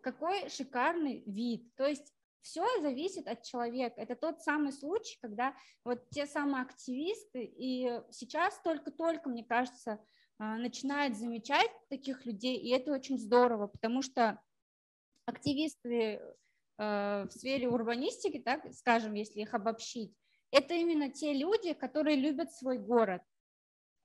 [0.02, 1.74] какой шикарный вид.
[1.76, 4.00] То есть все зависит от человека.
[4.00, 10.02] Это тот самый случай, когда вот те самые активисты, и сейчас только-только, мне кажется,
[10.38, 14.40] а, начинают замечать таких людей, и это очень здорово, потому что
[15.26, 16.20] активисты
[16.78, 20.14] а, в сфере урбанистики, так скажем, если их обобщить,
[20.50, 23.22] это именно те люди, которые любят свой город.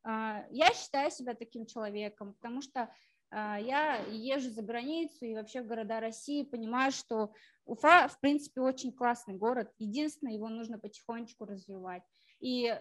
[0.03, 2.93] А, я считаю себя таким человеком, потому что
[3.31, 7.33] я езжу за границу и вообще в города России, понимаю, что
[7.65, 9.71] Уфа, в принципе, очень классный город.
[9.79, 12.03] Единственное, его нужно потихонечку развивать.
[12.39, 12.79] И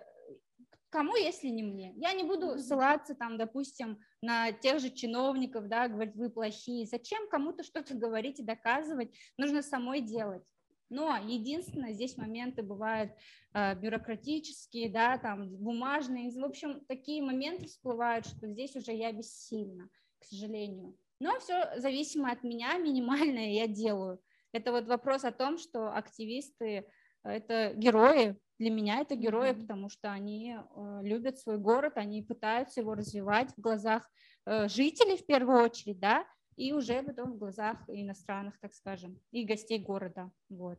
[0.90, 1.94] кому, если не мне?
[1.96, 6.86] Я не буду ссылаться там, допустим, на тех же чиновников, да, говорить, вы плохие.
[6.86, 9.16] Зачем кому-то что-то говорить и доказывать?
[9.38, 10.42] Нужно самой делать.
[10.90, 13.10] Но единственное, здесь моменты бывают
[13.54, 16.30] э, бюрократические, да, там бумажные.
[16.30, 19.88] В общем, такие моменты всплывают, что здесь уже я бессильна
[20.24, 20.96] к сожалению.
[21.20, 24.20] Но все зависимо от меня, минимальное я делаю.
[24.52, 26.86] Это вот вопрос о том, что активисты–
[27.24, 29.60] это герои, для меня это герои, mm-hmm.
[29.60, 34.08] потому что они э, любят свой город, они пытаются его развивать в глазах
[34.46, 36.24] э, жителей в первую очередь, да,
[36.56, 40.30] и уже потом в глазах иностранных, так скажем, и гостей города.
[40.48, 40.78] Вот.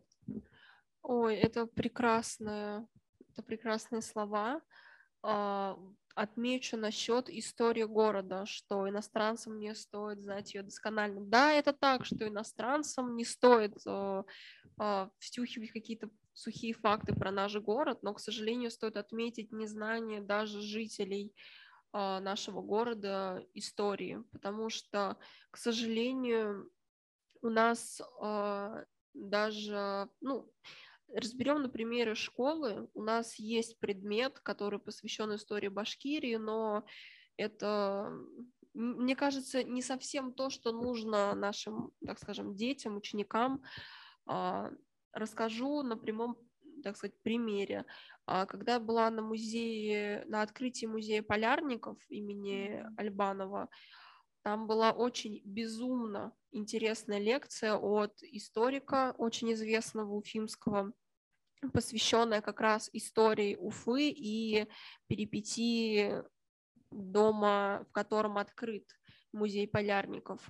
[1.02, 2.88] Ой, это прекрасные,
[3.32, 4.62] это прекрасные слова.
[6.16, 11.26] Отмечу насчет истории города, что иностранцам не стоит знать ее досконально.
[11.26, 14.24] Да, это так, что иностранцам не стоит э,
[14.80, 20.62] э, втюхивать какие-то сухие факты про наш город, но, к сожалению, стоит отметить незнание даже
[20.62, 21.34] жителей
[21.92, 25.18] э, нашего города истории, потому что,
[25.52, 26.72] к сожалению,
[27.42, 30.50] у нас э, даже, ну,
[31.14, 32.90] Разберем на примере школы.
[32.94, 36.86] У нас есть предмет, который посвящен истории Башкирии, но
[37.38, 38.12] это,
[38.74, 43.64] мне кажется, не совсем то, что нужно нашим, так скажем, детям, ученикам.
[44.26, 44.72] А,
[45.14, 46.38] расскажу на прямом,
[46.84, 47.86] так сказать, примере.
[48.26, 53.70] А, когда я была на музее, на открытии музея полярников имени Альбанова,
[54.46, 60.94] там была очень безумно интересная лекция от историка, очень известного уфимского,
[61.74, 64.68] посвященная как раз истории Уфы и
[65.08, 66.22] перипетии
[66.92, 68.88] дома, в котором открыт
[69.34, 70.48] музей полярников.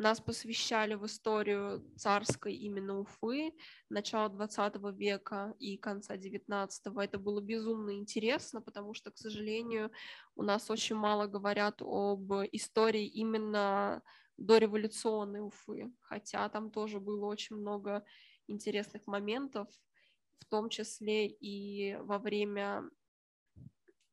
[0.00, 3.52] Нас посвящали в историю царской именно Уфы,
[3.90, 7.02] начала 20 века и конца 19 -го.
[7.02, 9.90] Это было безумно интересно, потому что, к сожалению,
[10.36, 14.00] у нас очень мало говорят об истории именно
[14.36, 18.04] дореволюционной Уфы, хотя там тоже было очень много
[18.46, 19.66] интересных моментов,
[20.38, 22.88] в том числе и во время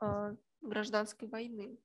[0.02, 1.78] э, гражданской войны.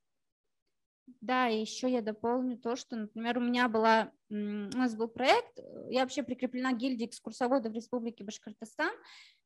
[1.21, 5.59] Да, и еще я дополню то, что, например, у меня была, у нас был проект,
[5.89, 8.93] я вообще прикреплена к гильдии экскурсоводов Республики Башкортостан,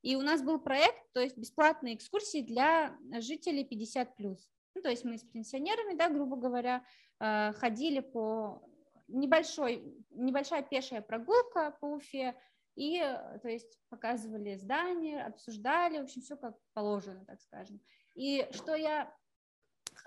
[0.02, 4.08] и у нас был проект, то есть бесплатные экскурсии для жителей 50+.
[4.18, 6.84] Ну, то есть мы с пенсионерами, да, грубо говоря,
[7.20, 8.62] э, ходили по
[9.08, 12.34] небольшой, небольшая пешая прогулка по Уфе,
[12.76, 12.98] и,
[13.42, 17.80] то есть, показывали здания, обсуждали, в общем, все как положено, так скажем.
[18.14, 19.14] И что я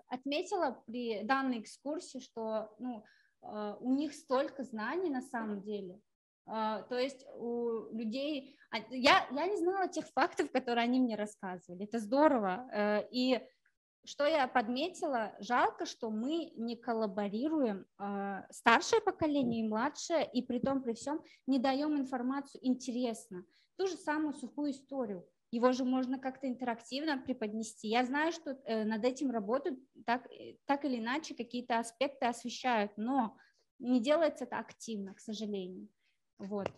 [0.10, 3.03] отметила при данной экскурсии, что ну,
[3.43, 5.99] э, у них столько знаний на самом деле.
[6.47, 8.58] Э, то есть у людей...
[8.72, 11.86] А, я, я не знала тех фактов, которые они мне рассказывали.
[11.86, 12.70] Это здорово.
[12.74, 13.41] Э, и
[14.05, 17.86] что я подметила, жалко, что мы не коллаборируем,
[18.49, 23.43] старшее поколение и младшее, и при том, при всем не даем информацию интересно.
[23.76, 27.88] Ту же самую сухую историю его же можно как-то интерактивно преподнести.
[27.88, 32.91] Я знаю, что э, над этим работают, так, э, так или иначе какие-то аспекты освещают,
[32.98, 33.38] но
[33.80, 35.88] не делается это активно, к сожалению.
[36.38, 36.70] Вот.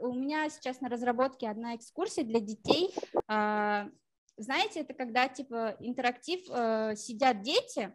[0.00, 2.94] У меня сейчас на разработке одна экскурсия для детей.
[3.26, 3.90] А,
[4.36, 7.94] знаете, это когда типа интерактив, э, сидят дети,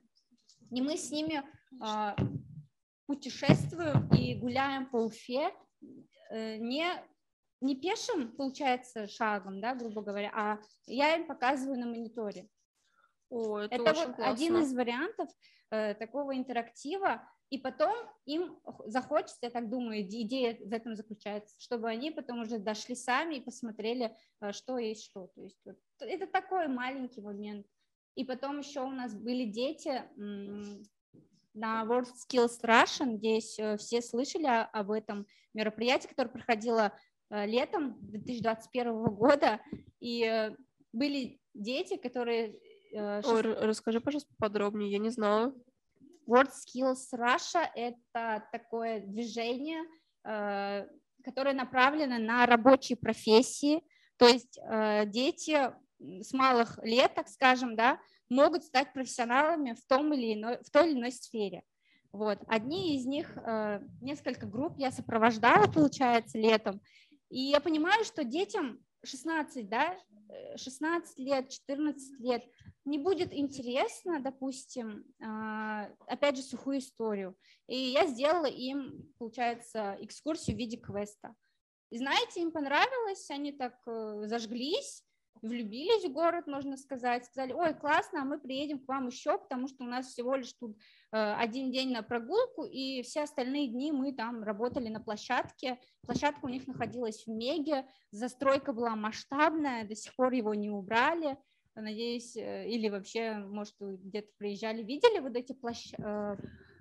[0.69, 1.43] и мы с ними
[1.81, 2.15] а,
[3.07, 5.51] путешествуем и гуляем по Уфе,
[6.31, 6.85] не
[7.61, 12.49] не пешим, получается, шагом, да, грубо говоря, а я им показываю на мониторе.
[13.29, 14.29] О, это это вот классно.
[14.29, 15.29] один из вариантов
[15.69, 17.95] э, такого интерактива, и потом
[18.25, 23.35] им захочется, я так думаю, идея в этом заключается, чтобы они потом уже дошли сами
[23.35, 25.27] и посмотрели, э, что есть что.
[25.27, 27.65] То есть вот, это такой маленький момент.
[28.15, 30.03] И потом еще у нас были дети
[31.53, 36.93] на World Skills Russian, здесь э, все слышали об этом мероприятии, которое проходило
[37.45, 39.61] летом 2021 года,
[40.01, 40.55] и э,
[40.91, 42.57] были дети, которые...
[42.93, 45.55] Э, Ой, расскажи, пожалуйста, подробнее, я не знала.
[46.27, 49.81] World Skills Russia— это такое движение,
[50.23, 53.83] которое направлено на рабочие профессии,
[54.17, 54.59] то есть
[55.11, 60.69] дети с малых лет, так скажем, да, могут стать профессионалами в, том или иной, в
[60.69, 61.63] той или иной сфере.
[62.13, 62.37] Вот.
[62.47, 63.35] Одни из них,
[63.99, 66.81] несколько групп я сопровождала, получается, летом,
[67.31, 69.97] и я понимаю, что детям 16, да,
[70.57, 72.43] 16 э, лет, 14 лет
[72.85, 77.35] не будет интересно, допустим, а, опять же, сухую историю.
[77.67, 81.33] И я сделала им, получается, экскурсию в виде квеста.
[81.89, 85.03] И знаете, им понравилось, они так э, зажглись,
[85.41, 89.67] влюбились в город, можно сказать, сказали, ой, классно, а мы приедем к вам еще, потому
[89.67, 90.77] что у нас всего лишь тут
[91.11, 95.79] э, один день на прогулку, и все остальные дни мы там работали на площадке.
[96.01, 101.37] Площадка у них находилась в Меге, застройка была масштабная, до сих пор его не убрали.
[101.73, 105.91] Надеюсь, э, или вообще, может, где-то приезжали, видели вот эти площ...
[105.97, 106.35] Э,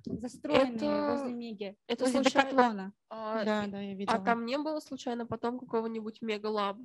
[0.04, 1.10] застроенные это...
[1.12, 2.50] возле Меги, это возле случайно...
[2.50, 2.92] Декатлона.
[3.10, 4.16] А, да, да, я видела.
[4.16, 6.82] А там не было случайно потом какого-нибудь мегалаба?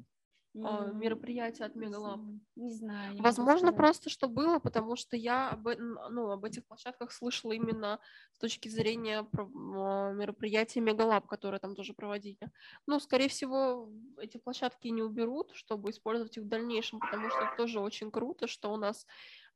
[0.56, 2.22] Mm мероприятия от Мегалаб.
[2.56, 3.16] Не знаю.
[3.16, 8.00] Не Возможно, просто что было, потому что я об, ну, об этих площадках слышала именно
[8.32, 12.52] с точки зрения а, мероприятия Мегалаб, которые там тоже проводили.
[12.88, 17.58] Ну, скорее всего, эти площадки не уберут, чтобы использовать их в дальнейшем, потому что это
[17.58, 19.06] тоже очень круто, что у нас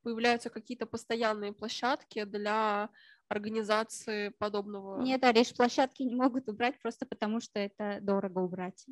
[0.04, 2.89] появляются какие-то постоянные площадки для
[3.28, 5.02] организации подобного.
[5.02, 8.86] Нет, Ариш, площадки не могут убрать просто потому, что это дорого убрать.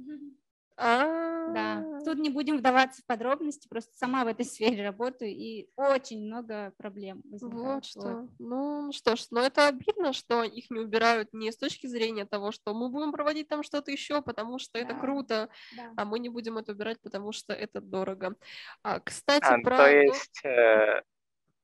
[0.79, 5.69] А, Да, тут не будем вдаваться в подробности, просто сама в этой сфере работаю, и
[5.75, 7.63] очень много проблем возникает.
[7.63, 8.27] Вот что.
[8.37, 12.51] Ну что ж, но это обидно, что их не убирают не с точки зрения того,
[12.51, 15.49] что мы будем проводить там что-то еще, потому что это круто,
[15.95, 18.35] а мы не будем это убирать, потому что это дорого.
[18.83, 19.77] А, кстати, А, про...
[19.77, 21.01] то есть, э,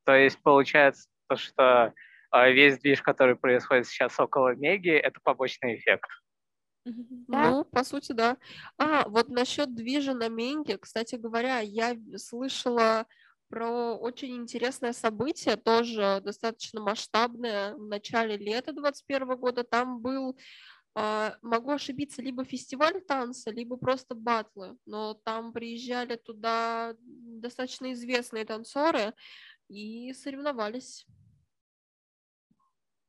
[0.05, 1.93] то есть получается то, что
[2.33, 6.09] э, весь движ, который происходит сейчас около Меги, это побочный эффект.
[6.85, 7.49] Да?
[7.51, 8.37] Ну, по сути, да.
[8.77, 13.05] А, вот насчет движа на Менге, кстати говоря, я слышала
[13.49, 19.63] про очень интересное событие, тоже достаточно масштабное, в начале лета 2021 года.
[19.63, 20.35] Там был
[20.95, 28.45] А, могу ошибиться, либо фестиваль танца, либо просто батлы, но там приезжали туда достаточно известные
[28.45, 29.13] танцоры
[29.69, 31.07] и соревновались.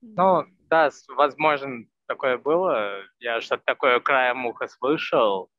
[0.00, 3.02] Ну, да, возможно, такое было.
[3.18, 5.50] Я что-то такое краем уха слышал.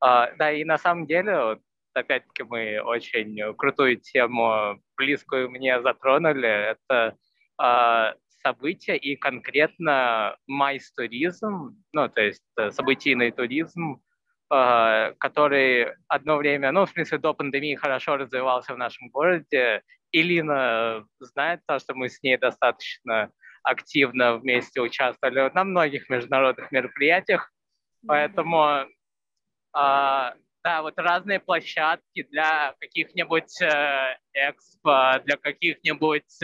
[0.00, 1.60] А, да, и на самом деле, вот,
[1.94, 6.48] опять-таки, мы очень крутую тему, близкую мне затронули.
[6.48, 7.16] Это
[7.58, 14.00] а, события и конкретно майс-туризм, ну, то есть э, событийный туризм,
[14.48, 19.82] а, который одно время, ну, в смысле, до пандемии хорошо развивался в нашем городе.
[20.12, 23.32] Илина знает то, что мы с ней достаточно
[23.66, 27.52] активно вместе участвовали на многих международных мероприятиях,
[28.06, 28.86] поэтому
[29.72, 36.40] а, да, вот разные площадки для каких-нибудь э, экспо, для каких-нибудь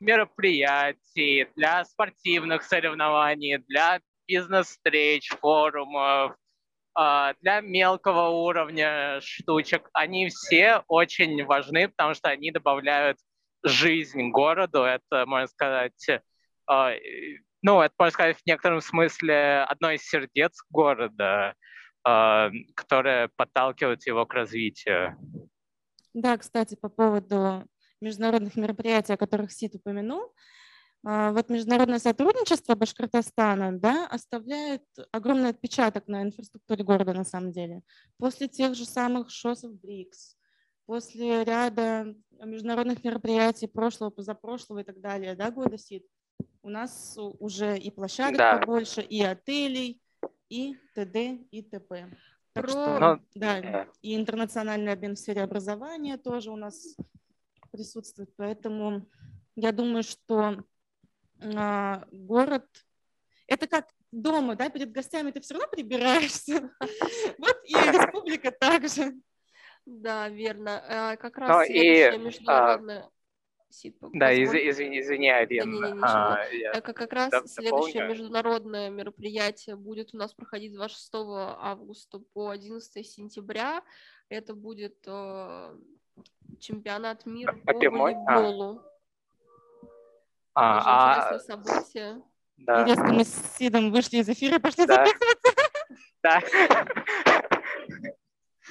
[0.00, 6.34] мероприятий, для спортивных соревнований, для бизнес-встреч, форумов,
[6.98, 9.88] э, для мелкого уровня штучек.
[9.92, 13.18] Они все очень важны, потому что они добавляют
[13.62, 14.82] жизнь городу.
[14.82, 16.20] Это, можно сказать, э,
[17.62, 21.54] ну, это, можно сказать, в некотором смысле одно из сердец города,
[22.06, 25.16] э, которое подталкивает его к развитию.
[26.14, 27.64] Да, кстати, по поводу
[28.00, 30.34] международных мероприятий, о которых Сид упомянул,
[31.02, 34.82] вот международное сотрудничество Башкортостана да, оставляет
[35.12, 37.82] огромный отпечаток на инфраструктуре города на самом деле.
[38.18, 40.36] После тех же самых ШОСов БРИКС,
[40.90, 46.04] после ряда международных мероприятий прошлого, позапрошлого и так далее, да, года СИД,
[46.62, 48.58] у нас уже и площадок да.
[48.58, 50.02] побольше, и отелей,
[50.48, 51.38] и т.д.
[51.52, 52.10] и т.п.
[52.54, 52.68] Так Про...
[52.68, 53.20] что, Но...
[53.36, 56.96] да, и интернациональный обмен в сфере образования тоже у нас
[57.70, 58.34] присутствует.
[58.34, 59.06] Поэтому
[59.54, 60.56] я думаю, что
[61.54, 62.66] а, город–
[63.46, 66.68] это как дома, да, перед гостями ты все равно прибираешься.
[67.38, 69.14] Вот и республика также.
[69.90, 70.82] Да, верно.
[70.88, 73.02] А, как раз Но следующая и, международная...
[73.02, 73.10] А,
[74.12, 75.94] да, из, извини, извини, Арина.
[76.00, 78.08] Да, а, я как, как раз да, следующее дополню.
[78.08, 83.82] международное мероприятие будет у нас проходить с 26 августа по 11 сентября.
[84.28, 85.76] Это будет э,
[86.60, 88.82] чемпионат мира по волейболу.
[90.54, 92.22] А, Очень а, интересное событие.
[92.58, 92.84] Да.
[92.84, 95.04] Резко мы с Сидом вышли из эфира и пошли да.
[95.04, 95.54] записываться.
[96.22, 96.40] Да.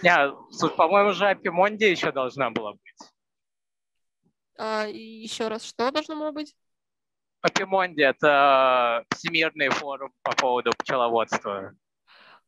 [0.01, 0.33] Не,
[0.75, 3.11] по-моему, же Апимонди еще должна была быть.
[4.57, 6.55] А, еще раз, что должно было быть?
[7.41, 11.73] Апимонди– это всемирный форум по поводу пчеловодства.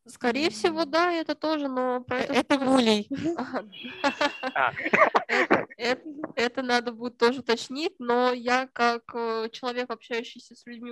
[0.08, 2.34] Скорее всего, да, это тоже, но про это...
[2.34, 3.08] Это Гулей.
[6.36, 10.92] Это надо будет тоже уточнить, но я как э, человек, общающийся с людьми,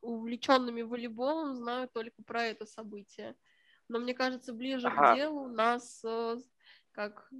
[0.00, 3.34] увлеченными волейболом, знаю только про это событие.
[3.88, 6.38] Но мне кажется, ближе к делу нас, э,
[6.92, 7.30] как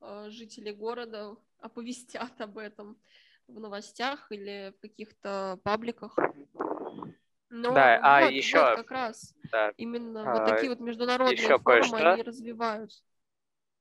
[0.00, 2.98] э, жители города, оповестят об этом
[3.46, 6.16] в новостях или в каких-то пабликах.
[7.50, 9.72] Но да, а вот, еще вот как раз да.
[9.76, 13.02] именно а, вот такие вот международные еще форумы они развиваются.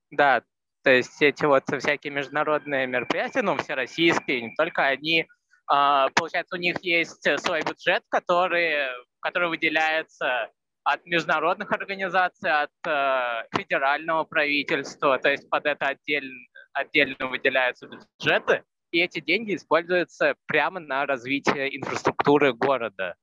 [0.10, 0.44] Да,
[0.82, 5.28] то есть эти вот всякие международные мероприятия, ну, все российские, не только они,
[5.68, 8.88] а, получается, у них есть свой бюджет, который,
[9.20, 10.50] который выделяется
[10.94, 16.36] от международных организаций, от э, федерального правительства, то есть под это отдельно,
[16.74, 23.16] отдельно выделяются бюджеты, и эти деньги используются прямо на развитие инфраструктуры города.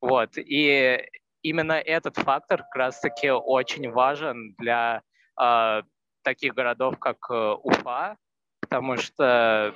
[0.00, 0.30] Вот.
[0.36, 1.04] И
[1.42, 5.02] именно этот фактор как раз-таки очень важен для
[5.40, 5.82] э,
[6.22, 8.16] таких городов, как э, Уфа,
[8.60, 9.74] потому что,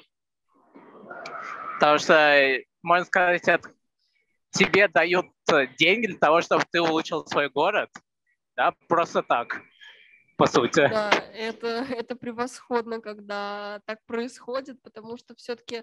[1.75, 3.71] потому что, можно сказать, это,
[4.51, 5.27] тебе дают
[5.79, 7.91] деньги для того, чтобы ты улучшил свой город,
[8.57, 9.61] да, просто так,
[10.37, 10.89] по сути.
[10.89, 15.83] Да, это, это превосходно, когда так происходит, потому что все-таки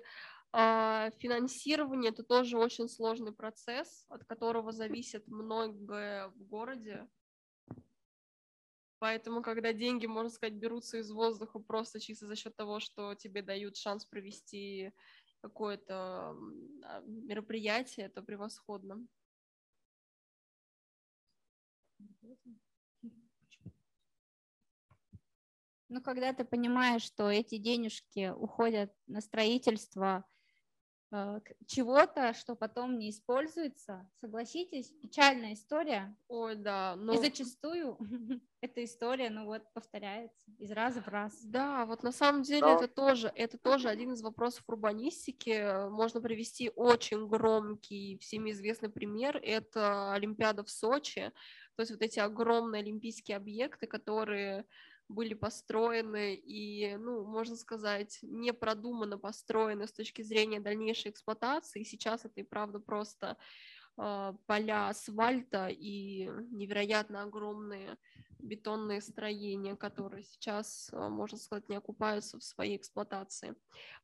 [0.53, 7.07] а финансирование это тоже очень сложный процесс, от которого зависит многое в городе.
[8.99, 13.41] Поэтому, когда деньги, можно сказать, берутся из воздуха просто чисто за счет того, что тебе
[13.41, 14.91] дают шанс провести
[15.41, 16.35] какое-то
[16.83, 19.03] а, мероприятие, это превосходно.
[25.91, 30.23] Ну, когда ты понимаешь, что эти денежки уходят на строительство
[31.11, 34.09] э, чего-то, что потом не используется.
[34.21, 36.15] Согласитесь, печальная история.
[36.29, 36.95] Ой, да.
[36.95, 37.11] Но...
[37.11, 37.97] И зачастую
[38.61, 41.43] эта история, ну вот, повторяется из раза в раз.
[41.43, 45.89] Да, вот на самом деле это тоже, это тоже один из вопросов урбанистики.
[45.89, 49.37] Можно привести очень громкий, всеми известный пример.
[49.43, 51.33] Это Олимпиада в Сочи.
[51.75, 54.65] То есть вот эти огромные олимпийские объекты, которые
[55.11, 61.83] были построены и, ну, можно сказать, не продуманно построены с точки зрения дальнейшей эксплуатации.
[61.83, 63.37] Сейчас это и правда просто
[63.97, 67.97] э, поля асфальта и невероятно огромные
[68.41, 73.55] бетонные строения, которые сейчас, э, можно сказать, не окупаются в своей эксплуатации.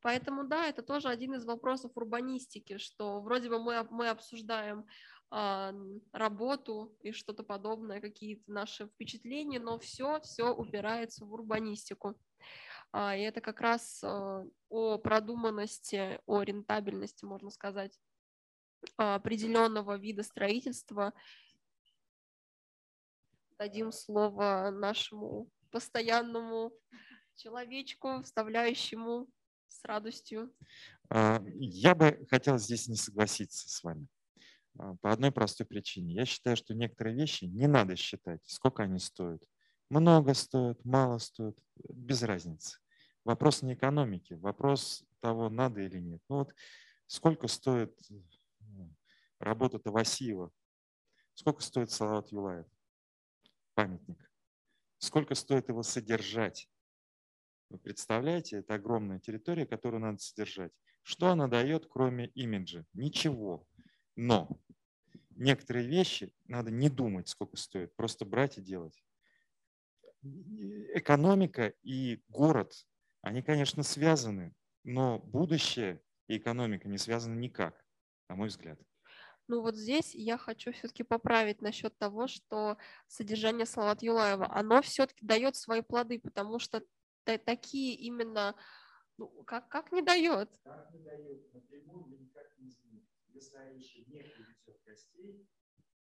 [0.02, 4.88] Поэтому, да, это тоже один из вопросов урбанистики, что вроде бы мы, мы обсуждаем а,
[5.30, 12.18] работу и что-то подобное, какие-то наши впечатления, но все, все упирается в урбанистику.
[12.94, 18.00] А, и это как раз а, о продуманности, о рентабельности, можно сказать,
[18.96, 21.14] определенного вида строительства.
[23.58, 26.72] Дадим слово нашему постоянному
[27.36, 29.28] человечку, вставляющему
[29.68, 30.54] с радостью.
[31.10, 34.08] Я бы хотел здесь не согласиться с вами.
[34.80, 36.14] А, по одной простой причине.
[36.14, 39.44] Я считаю, что некоторые вещи не надо считать, сколько они стоят.
[39.90, 41.58] Много стоят, мало стоят,
[41.90, 42.78] без разницы.
[43.24, 46.22] Вопрос не экономики, вопрос того, надо или нет.
[46.30, 46.54] Ну вот
[47.08, 47.98] сколько стоит
[48.60, 48.94] ну,
[49.40, 50.52] работа Тавасиева,
[51.34, 52.68] сколько стоит Салават Юлаев,
[53.74, 54.32] памятник,
[54.98, 56.70] сколько стоит его содержать.
[57.70, 60.72] Вы представляете, это огромная территория, которую надо содержать.
[61.02, 62.86] Что она дает, кроме имиджа?
[62.94, 63.68] Ничего.
[64.16, 64.60] Но
[65.38, 69.02] некоторые вещи надо не думать, сколько стоит, просто брать и делать.
[70.94, 72.74] Экономика и город,
[73.22, 77.86] они, конечно, связаны, но будущее и экономика не связаны никак,
[78.30, 78.80] на мой взгляд.
[79.48, 82.78] Ну вот здесь я хочу все-таки поправить насчет того, что
[83.08, 86.84] содержание Салават Юлаева, оно все-таки дает свои плоды, потому что
[87.24, 88.56] такие именно,
[89.18, 90.50] ну, как, как не дает?
[90.64, 92.72] Как не дает, напрямую никак не.
[93.38, 95.48] Если Аиша не приведет гостей,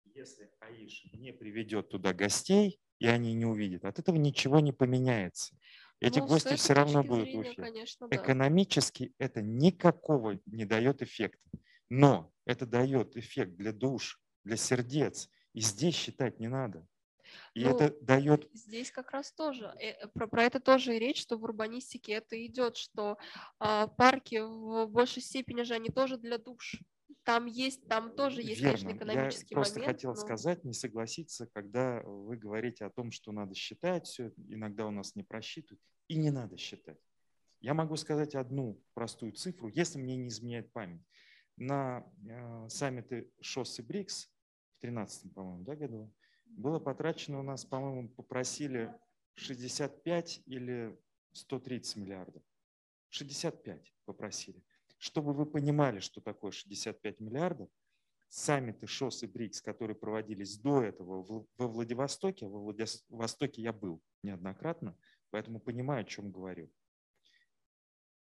[0.04, 5.56] если Аиша не приведет туда гостей, и они не увидят, от этого ничего не поменяется.
[6.00, 7.62] Эти ну, гости все равно будут зрения, в Уфе.
[7.62, 8.16] Конечно, да.
[8.16, 11.48] Экономически это никакого не дает эффекта.
[11.88, 15.30] Но это дает эффект для душ, для сердец.
[15.52, 16.84] И здесь считать не надо.
[17.54, 18.48] И ну, это дает...
[18.52, 22.44] Здесь как раз тоже, э, про, про это тоже и речь, что в урбанистике это
[22.44, 23.18] идет, что
[23.60, 26.80] а, парки в большей степени же они тоже для душ
[27.30, 28.78] там есть, там тоже есть, Верно.
[28.78, 29.96] конечно, экономический Я просто момент.
[29.96, 30.16] хотел но...
[30.16, 35.14] сказать, не согласиться, когда вы говорите о том, что надо считать все, иногда у нас
[35.14, 36.98] не просчитывают, и не надо считать.
[37.60, 41.02] Я могу сказать одну простую цифру, если мне не изменяет память.
[41.56, 46.12] На э, саммите ШОС и БРИКС в 2013, по-моему, да, году
[46.46, 48.92] было потрачено у нас, по-моему, попросили
[49.34, 50.98] 65 или
[51.32, 52.42] 130 миллиардов.
[53.10, 54.64] 65 попросили.
[55.00, 57.70] Чтобы вы понимали, что такое 65 миллиардов,
[58.28, 64.94] саммиты ШОС и БРИКС, которые проводились до этого во Владивостоке, во Владивостоке я был неоднократно,
[65.30, 66.70] поэтому понимаю, о чем говорю.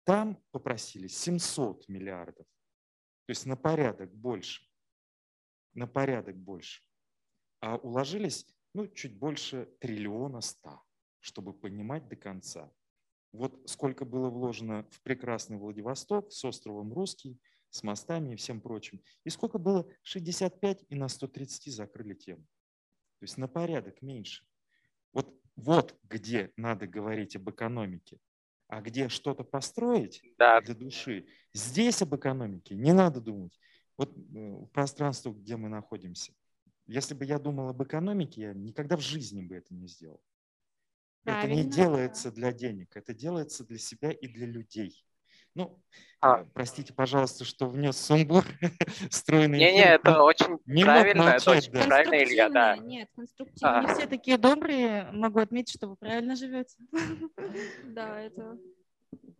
[0.04, 2.46] Там попросили 700 миллиардов,
[3.26, 4.62] то есть на порядок больше,
[5.74, 6.84] на порядок больше.
[7.58, 10.80] А уложились ну, чуть больше триллиона ста,
[11.18, 12.72] чтобы понимать до конца.
[13.32, 17.38] Вот сколько было вложено в прекрасный Владивосток с островом Русский,
[17.70, 19.02] с мостами и всем прочим.
[19.24, 22.42] И сколько было 65 и на 130 закрыли тему.
[23.18, 24.44] То есть на порядок меньше.
[25.12, 28.18] Вот, вот где надо говорить об экономике.
[28.68, 30.60] А где что-то построить да.
[30.60, 33.58] для души, здесь об экономике не надо думать.
[33.96, 36.32] Вот э, пространство, где мы находимся.
[36.86, 40.20] Если бы я думал об экономике, я никогда в жизни бы это не сделал.
[41.24, 41.52] Правильно.
[41.52, 45.04] Это не делается для денег, это делается для себя и для людей.
[45.54, 45.76] Ну,
[46.20, 46.44] а.
[46.54, 48.44] Простите, пожалуйста, что внес сумбур
[49.10, 49.58] стройный.
[49.58, 51.84] Не-не, это очень не правильно, молчать, это очень да.
[51.84, 52.76] правильно, Илья, да.
[52.76, 53.78] Нет, конструктивно.
[53.78, 53.82] А.
[53.82, 56.76] Не все такие добрые, могу отметить, что вы правильно живете.
[57.84, 58.58] Да, это...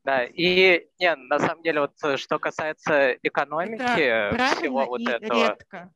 [0.05, 5.49] Да, и не, на самом деле, вот э, что касается экономики, это всего вот этого.
[5.49, 5.93] Редко.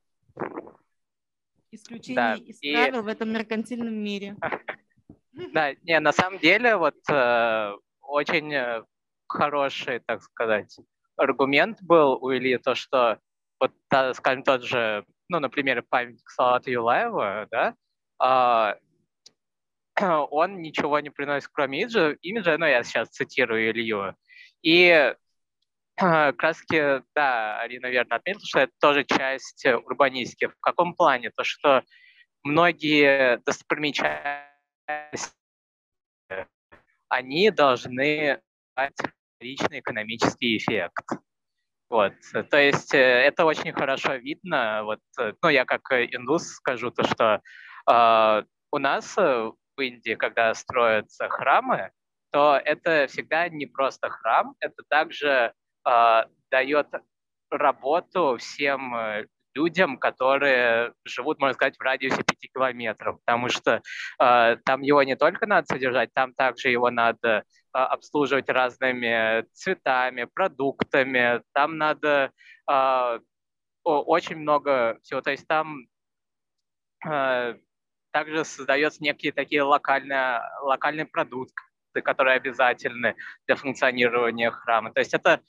[1.70, 3.02] Исключение да, из правил и...
[3.02, 4.36] в этом меркантильном мире.
[5.52, 8.82] Да, не, на самом деле вот э, очень э,
[9.26, 10.76] хороший, так сказать,
[11.16, 13.18] аргумент был у Ильи, то, что
[13.60, 17.74] вот, та, скажем, тот же, ну, например, памятник Салата Юлаева, да,
[18.22, 18.74] э,
[20.30, 24.14] он ничего не приносит, кроме имиджа, имиджа, ну, я сейчас цитирую Илью,
[24.62, 25.14] и
[25.98, 26.62] раз
[27.14, 30.46] да, Арина верно отметила, что это тоже часть урбанистики.
[30.46, 31.30] В каком плане?
[31.30, 31.82] То, что
[32.42, 34.51] многие достопримечательности,
[37.08, 38.40] они должны
[38.74, 38.96] дать
[39.40, 41.04] личный экономический эффект.
[41.90, 42.14] Вот,
[42.50, 44.82] то есть э, это очень хорошо видно.
[44.84, 47.42] Вот, э, ну, я как индус скажу то, что
[47.90, 51.90] э, у нас в Индии, когда строятся храмы,
[52.30, 55.52] то это всегда не просто храм, это также
[55.86, 56.88] э, дает
[57.50, 58.94] работу всем
[59.54, 63.82] людям, которые живут, можно сказать, в радиусе 5 километров, потому что
[64.18, 67.42] э, там его не только надо содержать, там также его надо э,
[67.72, 72.32] обслуживать разными цветами, продуктами, там надо
[72.70, 73.18] э,
[73.84, 75.86] очень много всего, то есть там
[77.06, 77.56] э,
[78.12, 81.54] также создается некие такие локальные, локальные продукты,
[82.04, 84.92] которые обязательны для функционирования храма.
[84.92, 85.40] То есть это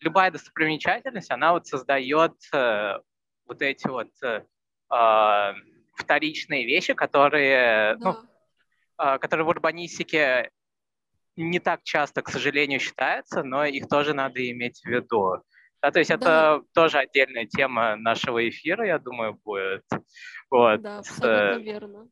[0.00, 2.98] любая достопримечательность, она вот создает э,
[3.46, 4.44] вот эти вот э,
[4.88, 5.54] а,
[5.94, 8.22] вторичные вещи, которые, ну, да.
[8.98, 10.50] ну, э, которые в урбанистике
[11.36, 15.42] не так часто, к сожалению, считаются, но их тоже надо иметь в виду.
[15.82, 16.16] Да, то есть да.
[16.16, 19.84] это тоже отдельная тема нашего эфира, я думаю, будет.
[20.50, 20.80] Вот.
[20.80, 22.08] Да, абсолютно верно.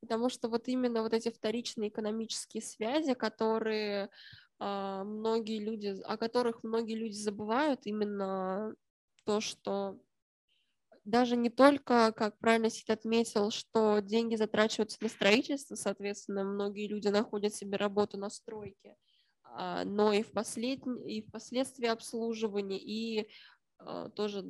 [0.00, 4.10] Потому что вот именно вот эти вторичные экономические связи, которые
[4.60, 8.72] э, многие люди, о которых многие люди забывают, именно
[9.26, 9.98] то, что
[11.04, 17.08] даже не только, как правильно Сид отметил, что деньги затрачиваются на строительство, соответственно, многие люди
[17.08, 18.96] находят себе работу на стройке,
[19.44, 20.80] а, но и, впослед...
[21.06, 23.28] и впоследствии обслуживания, и
[23.78, 24.44] а, тоже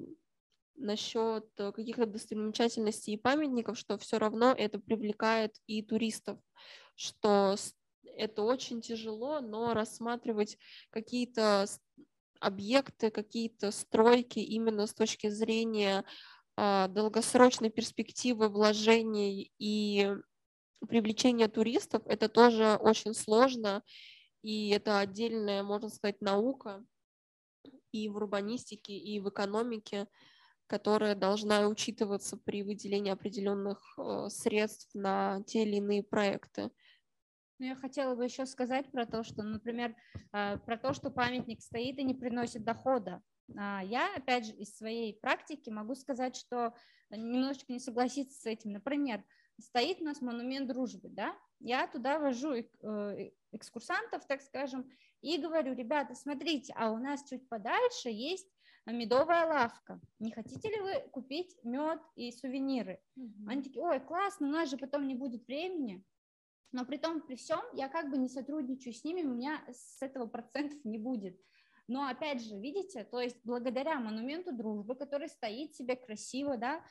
[0.77, 6.39] насчет каких-то достопримечательностей и памятников, что все равно это привлекает и туристов,
[6.97, 7.57] что
[8.17, 10.59] это очень тяжело, но рассматривать
[10.91, 11.67] какие-то
[12.41, 16.05] объекты, какие-то стройки именно с точки зрения
[16.57, 20.11] а, долгосрочной перспективы вложений и
[20.89, 23.83] привлечения туристов, это тоже очень сложно,
[24.43, 26.85] и это отдельная, можно сказать, наука
[27.93, 30.07] и в урбанистике, и в экономике,
[30.67, 36.71] которая должна учитываться при выделении определенных э, средств на те или иные проекты.
[37.59, 39.97] Ну, я хотела бы еще сказать про то, что, например,
[40.33, 43.23] э, про то, что памятник стоит и не приносит дохода.
[43.57, 46.75] А, я, опять же, из своей практики могу сказать, что
[47.11, 48.73] немножечко не согласиться с этим.
[48.73, 49.25] Например,
[49.61, 54.91] стоит у нас монумент дружбы, да, я туда вожу э, экскурсантов, так скажем,
[55.23, 58.49] и говорю, ребята, смотрите, а у нас чуть подальше есть
[58.85, 60.01] медовая лавка.
[60.19, 63.01] Не хотите ли вы купить мед и сувениры?
[63.19, 63.49] Mm-hmm.
[63.49, 66.05] Они такие, ой, классно, у нас же потом не будет времени.
[66.73, 70.03] Но при том, при всем, я как бы не сотрудничаю с ними, у меня с
[70.03, 71.41] этого процентов не будет.
[71.89, 76.83] Но опять же, видите, то есть благодаря монументу дружбы, который стоит себе красиво, да,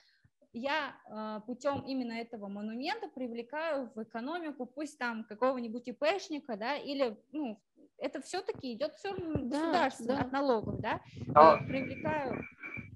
[0.54, 7.18] я э, путем именно этого монумента привлекаю в экономику, пусть там какого-нибудь ИПшника, да, или,
[7.34, 7.62] ну,
[7.98, 10.22] это все-таки идет все государство да, да.
[10.22, 12.42] от налогов, да, э, привлекаю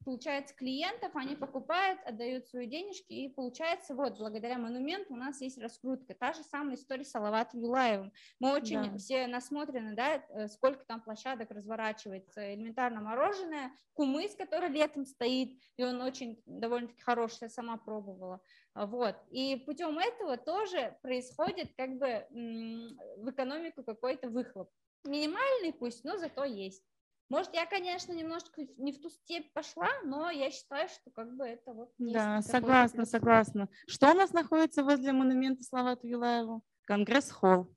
[0.09, 5.59] получается, клиентов, они покупают, отдают свои денежки, и получается, вот, благодаря монументу у нас есть
[5.59, 6.15] раскрутка.
[6.15, 8.11] Та же самая история с Салаватом Юлаевым.
[8.39, 8.97] Мы очень да.
[8.97, 12.55] все насмотрены, да, э, сколько там площадок разворачивается.
[12.55, 18.41] Элементарно мороженое, кумыс, который летом стоит, и он очень довольно-таки хороший, я сама пробовала.
[18.73, 19.15] Вот.
[19.29, 24.71] И путем этого тоже происходит как бы в экономику какой-то выхлоп.
[25.05, 26.83] Минимальный пусть, но зато есть.
[27.29, 31.45] Может, я, конечно, немножко не в ту степь пошла, но я считаю, что как бы
[31.45, 31.93] это вот...
[31.99, 33.69] Да, согласна, согласна.
[33.87, 36.63] Что у нас находится возле монумента Салавату Юлаеву?
[36.85, 37.71] Конгресс-холл.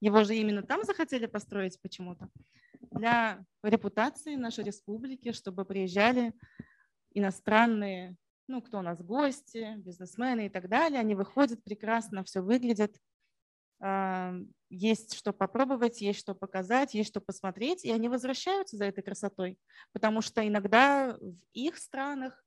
[0.00, 2.28] Его же именно там захотели построить почему-то.
[2.90, 6.32] Для репутации нашей республики, чтобы приезжали
[7.14, 8.16] иностранные,
[8.48, 10.98] ну, кто у нас, гости, бизнесмены и так далее.
[10.98, 13.00] Они выходят прекрасно, все выглядит
[14.70, 19.58] есть что попробовать, есть что показать, есть что посмотреть, и они возвращаются за этой красотой,
[19.92, 22.44] потому что иногда в их странах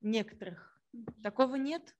[0.00, 0.80] некоторых
[1.22, 1.96] такого нет.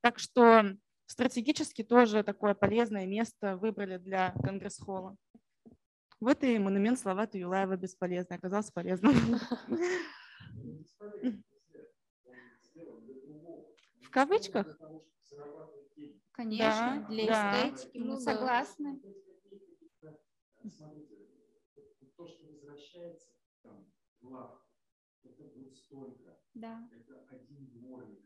[0.00, 0.76] Так что
[1.06, 5.16] стратегически тоже такое полезное место выбрали для Конгресс-холла.
[6.20, 9.14] Вот и монумент Салавата Юлаева бесполезный, оказался полезным.
[14.02, 14.66] В кавычках?
[16.32, 17.68] Конечно, да, для да.
[17.68, 19.00] эстетики мы ну, согласны.
[22.16, 23.28] То, что возвращается
[23.62, 24.62] там, в лав,
[25.24, 26.38] это будет столько.
[26.54, 26.88] Да.
[26.92, 28.20] Это один дворник,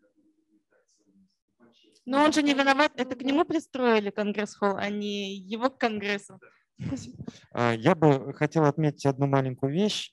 [2.06, 6.38] но он же не виноват, это к нему пристроили Конгресс-холл, а не его к Конгрессу.
[7.52, 10.12] А, я бы хотел отметить одну маленькую вещь.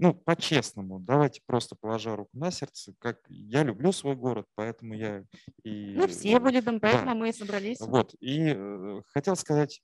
[0.00, 5.24] Ну, по-честному, давайте просто положа руку на сердце, как я люблю свой город, поэтому я
[5.64, 5.94] и...
[5.96, 7.14] Ну, все были там, поэтому да.
[7.14, 7.80] мы и собрались.
[7.80, 9.82] Вот, и э, хотел сказать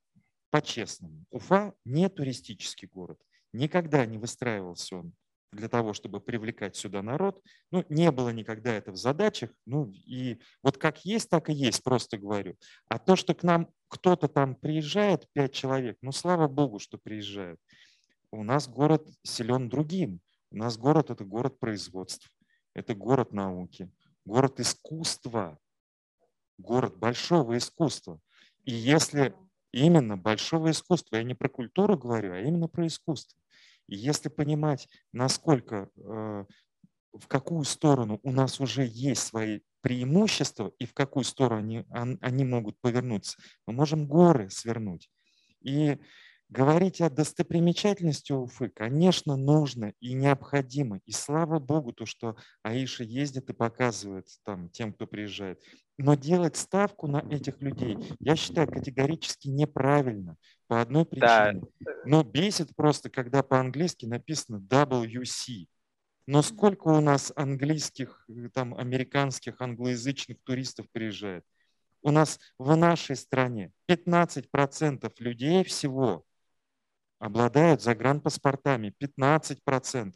[0.51, 3.19] по-честному, Уфа не туристический город,
[3.53, 5.15] никогда не выстраивался он
[5.55, 7.41] для того, чтобы привлекать сюда народ.
[7.71, 9.51] Ну, не было никогда это в задачах.
[9.67, 12.57] Ну, и вот как есть, так и есть, просто говорю.
[12.89, 17.61] А то, что к нам кто-то там приезжает, пять человек, ну, слава богу, что приезжают.
[18.35, 20.21] У нас город силен другим.
[20.51, 22.29] У нас город– это город производств,
[22.75, 23.91] это город науки,
[24.25, 25.59] город искусства,
[26.59, 28.21] город большого искусства.
[28.65, 29.35] И если
[29.73, 33.39] именно большого искусства, я не про культуру говорю, а именно про искусство.
[33.89, 36.45] И если понимать, насколько, э,
[37.13, 42.45] в какую сторону у нас уже есть свои преимущества и в какую сторону они, они
[42.45, 45.09] могут повернуться, мы можем горы свернуть.
[45.61, 45.99] И
[46.55, 51.01] Говорить о достопримечательности Уфы, конечно, нужно и необходимо.
[51.05, 55.61] И слава Богу, то, что Аиша ездит и показывает там тем, кто приезжает.
[55.99, 60.37] Но делать ставку на этих людей, я считаю, категорически неправильно
[60.69, 61.67] по одной причине.
[61.81, 61.93] Да.
[62.05, 65.67] Но бесит просто, когда по-английски написано WC.
[66.29, 71.45] Но сколько у нас английских, э, там, американских, англоязычных туристов приезжает?
[72.01, 76.25] У нас в нашей стране 15% людей всего
[77.25, 80.15] обладают загранпаспортами 15%,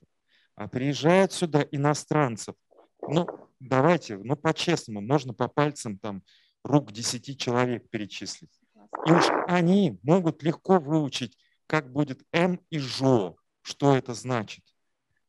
[0.56, 2.54] а приезжают сюда иностранцев.
[3.00, 3.26] Ну,
[3.60, 6.22] давайте, ну, по-честному, можно по пальцам там
[6.62, 8.60] рук 10 человек перечислить.
[9.06, 14.64] И уж они могут легко выучить, как будет М и ЖО, что это значит.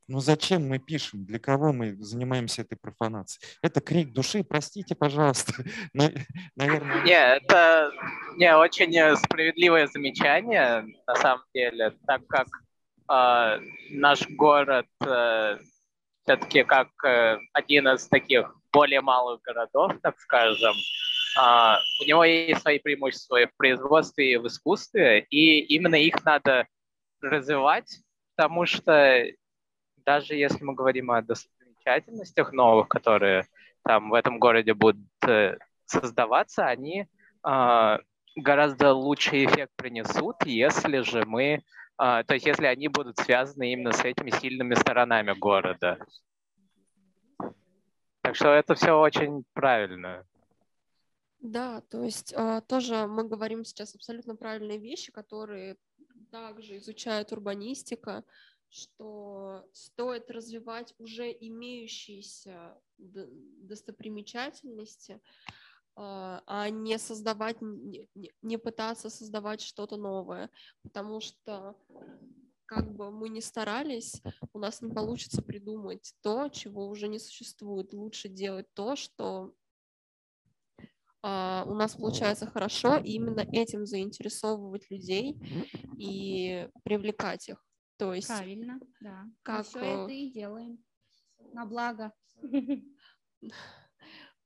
[0.09, 1.23] Ну зачем мы пишем?
[1.23, 3.47] Для кого мы занимаемся этой профанацией?
[3.61, 5.53] Это крик души, простите, пожалуйста.
[5.93, 6.09] Но,
[6.55, 7.03] наверное...
[7.03, 7.91] Не, это
[8.35, 12.47] не, очень справедливое замечание, на самом деле, так как
[13.07, 15.59] э, наш город э,
[16.23, 20.73] все-таки как э, один из таких более малых городов, так скажем,
[21.39, 26.25] э, у него есть свои преимущества и в производстве, и в искусстве, и именно их
[26.25, 26.65] надо
[27.21, 27.99] развивать,
[28.35, 29.27] потому что
[30.09, 33.45] даже если мы говорим о достопримечательностях новых, которые
[33.83, 37.05] там в этом городе будут э, создаваться, они
[37.47, 37.97] э,
[38.35, 41.59] гораздо лучший эффект принесут, если же мы, э,
[42.25, 45.99] то есть если они будут связаны именно с этими сильными сторонами города.
[48.23, 50.25] Так что это все очень правильно.
[51.39, 55.77] Да, то есть э, тоже мы говорим сейчас абсолютно правильные вещи, которые
[56.31, 58.23] также изучает урбанистика,
[58.69, 59.38] что
[59.73, 65.21] стоит развивать уже имеющиеся достопримечательности,
[65.95, 70.49] а, а не создавать, не пытаться создавать что-то новое,
[70.81, 71.75] потому что
[72.65, 74.21] как бы мы ни старались,
[74.53, 77.93] у нас не получится придумать то, чего уже не существует.
[77.93, 79.53] Лучше делать то, что
[81.21, 85.35] Uh, у нас получается хорошо, и именно этим заинтересовывать людей
[85.97, 87.68] и привлекать их.
[87.99, 88.27] То есть...
[88.27, 89.25] Правильно, да.
[89.43, 89.65] Как...
[89.65, 90.83] Все это и делаем
[91.53, 92.13] на благо.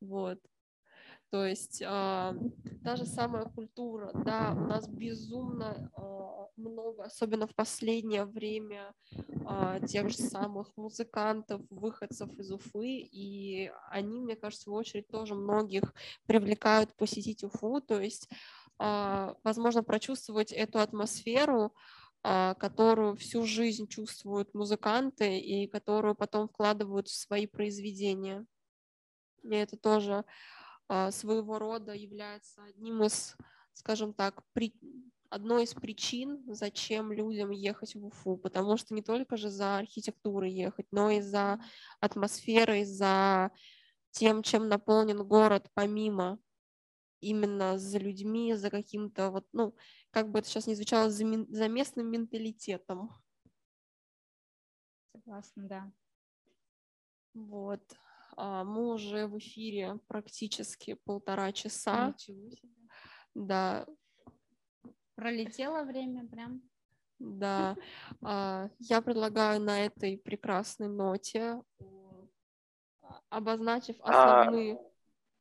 [0.02, 0.38] Вот.
[1.30, 1.86] То есть э,
[2.84, 9.80] та же самая культура, да, у нас безумно э, много, особенно в последнее время, э,
[9.88, 15.94] тех же самых музыкантов, выходцев из Уфы, и они, мне кажется, в очередь тоже многих
[16.28, 18.30] привлекают посетить Уфу, то есть,
[18.80, 27.10] э, возможно, прочувствовать эту атмосферу, а, которую всю жизнь чувствуют музыканты и которую потом вкладывают
[27.10, 28.46] в свои произведения.
[29.44, 30.24] И это тоже
[30.88, 33.36] а, своего рода является одним из,
[33.74, 34.74] скажем так, при...
[35.30, 40.52] одной из причин, зачем людям ехать в Уфу, потому что не только же за архитектурой
[40.52, 41.60] ехать, но и за
[42.00, 43.52] атмосферой, за
[44.12, 46.40] тем, чем наполнен город, помимо
[47.24, 49.76] именно за людьми, за каким-то вот, ну,
[50.12, 53.12] как бы это сейчас не звучало, за, за местным менталитетом.
[55.12, 55.92] Согласна, да.
[57.34, 57.82] Вот.
[58.36, 62.10] А, мы уже в эфире практически полтора часа.
[62.10, 62.74] Ничего себе.
[63.36, 63.88] Да.
[65.16, 66.62] Пролетело время прям.
[67.20, 67.76] Да.
[68.22, 71.62] А, я предлагаю на этой прекрасной ноте,
[73.30, 74.80] обозначив а, основные...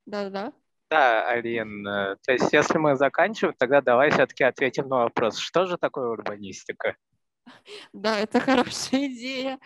[0.07, 0.53] Да-да.
[0.93, 5.65] Да, Алин, э, то есть если мы заканчиваем, тогда давай все-таки ответим на вопрос, что
[5.65, 6.97] же такое урбанистика?
[7.95, 9.59] Да, это хорошая идея.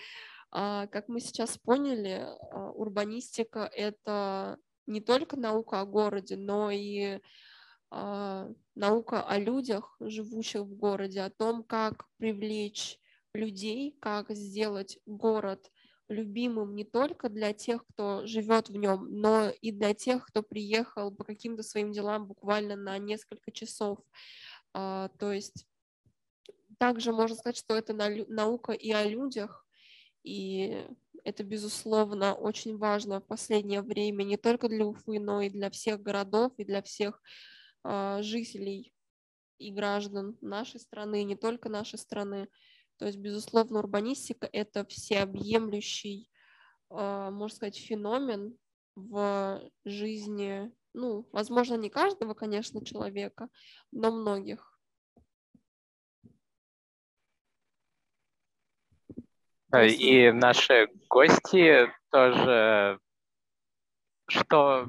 [0.52, 4.56] А, как мы сейчас поняли, а, урбанистика— это
[4.86, 7.18] не только наука о городе, но и
[7.90, 13.00] а, наука о людях, живущих в городе, о том, как привлечь
[13.34, 15.72] людей, как сделать город
[16.08, 21.10] любимым не только для тех, кто живет в нем, но и для тех, кто приехал
[21.10, 23.98] по каким-то своим делам буквально на несколько часов.
[24.72, 25.66] А, то есть
[26.78, 27.94] также можно сказать, что это
[28.28, 29.66] наука и о людях,
[30.22, 30.86] и
[31.24, 36.02] это, безусловно, очень важно в последнее время не только для Уфы, но и для всех
[36.02, 37.20] городов, и для всех
[37.84, 38.92] э, жителей
[39.58, 42.48] и граждан нашей страны, не только нашей страны.
[42.98, 46.30] То есть, безусловно, урбанистика– это всеобъемлющий,
[46.90, 48.56] э, можно сказать, феномен
[48.94, 53.48] в жизни, ну, возможно, не каждого, конечно, человека,
[53.92, 54.72] но многих.
[59.74, 62.98] И наши гости тоже,
[64.26, 64.88] что,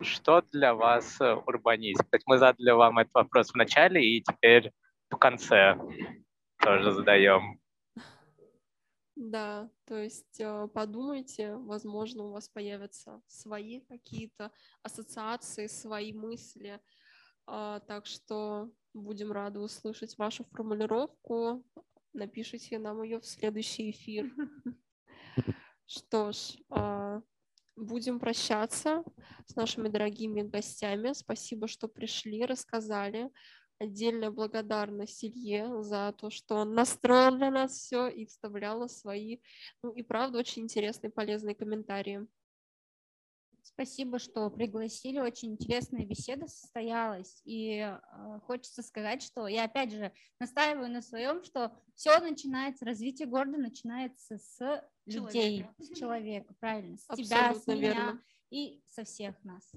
[0.00, 4.72] что для вас есть мы задали вам этот вопрос в начале и теперь
[5.10, 5.76] в конце
[6.64, 7.60] тоже задаем.
[9.16, 14.50] Да, то есть э, подумайте, возможно, у вас появятся свои какие-то
[14.82, 16.80] ассоциации, свои мысли.
[17.46, 21.64] А, так что будем рады услышать вашу формулировку
[22.14, 24.32] напишите нам ее в следующий эфир.
[25.86, 27.20] Что ж, а,
[27.76, 29.04] будем прощаться
[29.46, 31.12] с нашими дорогими гостями.
[31.12, 33.30] Спасибо, что пришли, рассказали.
[33.78, 39.38] Отдельная благодарность Илье за то, что он настроил для нас все и вставляла свои,
[39.82, 42.26] ну и правда, очень интересные, полезные комментарии.
[43.64, 45.18] Спасибо, что пригласили.
[45.18, 47.40] Очень интересная беседа состоялась.
[47.44, 47.98] И э,
[48.46, 54.38] хочется сказать, что я опять же настаиваю на своем, что все начинается, развитие города начинается
[54.38, 55.74] с людей, человека.
[55.78, 58.22] с человека, правильно, с Абсолютно тебя, с меня верно.
[58.50, 59.72] и со всех нас.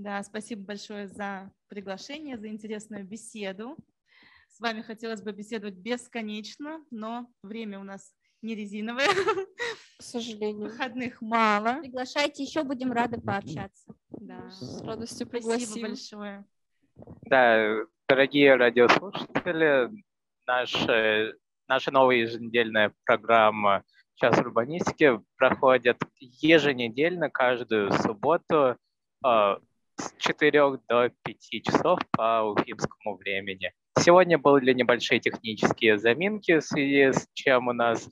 [0.00, 3.76] Да, спасибо большое за приглашение, за интересную беседу.
[4.48, 9.08] С вами хотелось бы беседовать бесконечно, но время у нас не резиновые.
[9.98, 10.70] К сожалению.
[10.70, 11.80] Выходных мало.
[11.80, 13.94] Приглашайте еще, будем рады пообщаться.
[14.08, 14.50] Да.
[14.50, 15.66] С радостью пригласим.
[15.66, 16.44] Спасибо большое.
[17.26, 19.90] Да, дорогие радиослушатели,
[20.46, 21.34] наша,
[21.68, 23.84] наша новая еженедельная программа
[24.14, 28.78] «Час урбанистики» проходит еженедельно, каждую субботу
[29.26, 29.56] э,
[30.00, 33.72] с 4 до 5 часов по уфимскому времени.
[33.98, 38.08] Сегодня были небольшие технические заминки, в связи с чем у нас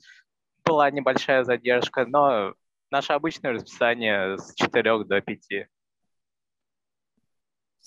[0.63, 2.53] была небольшая задержка, но
[2.91, 5.69] наше обычное расписание с 4 до 5.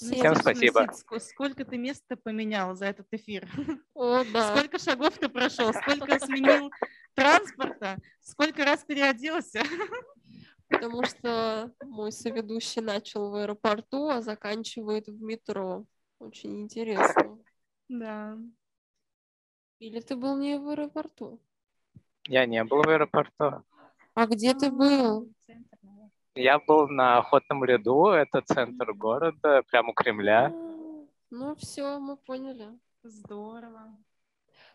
[0.00, 0.88] Ну, Всем спасибо.
[1.20, 3.48] Сколько ты мест поменял за этот эфир?
[3.94, 4.56] О, да.
[4.56, 5.72] Сколько шагов ты прошел?
[5.72, 6.70] Сколько сменил
[7.14, 7.98] транспорта?
[8.20, 9.62] Сколько раз переоделся?
[10.72, 15.84] Потому что мой соведущий начал в аэропорту, а заканчивает в метро.
[16.18, 17.38] Очень интересно.
[17.88, 18.38] Да.
[19.78, 21.40] Или ты был не в аэропорту?
[22.26, 23.64] Я не был в аэропорту.
[24.14, 25.28] А где ты был?
[26.34, 30.46] Я был на Охотном ряду, это центр города, прямо у Кремля.
[30.46, 32.68] А, ну все, мы поняли.
[33.02, 33.96] Здорово.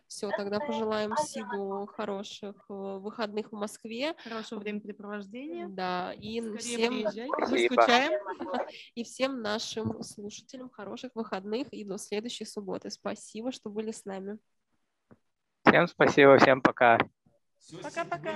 [0.08, 4.16] Все, тогда пожелаем Сиду хороших э, выходных в Москве.
[4.24, 5.68] Хорошего времяпрепровождения.
[5.68, 7.30] Да, и Скорее всем...
[7.50, 8.14] Мы скучаем.
[8.96, 12.90] И всем нашим слушателям хороших выходных и до следующей субботы.
[12.90, 14.38] Спасибо, что были с нами.
[15.66, 17.00] Всем спасибо, всем пока.
[17.84, 18.32] Пока-пока.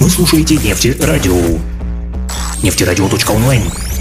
[0.00, 1.34] Вы слушаете Нефти Радио.
[2.62, 3.95] Нефтерадио.онлайн.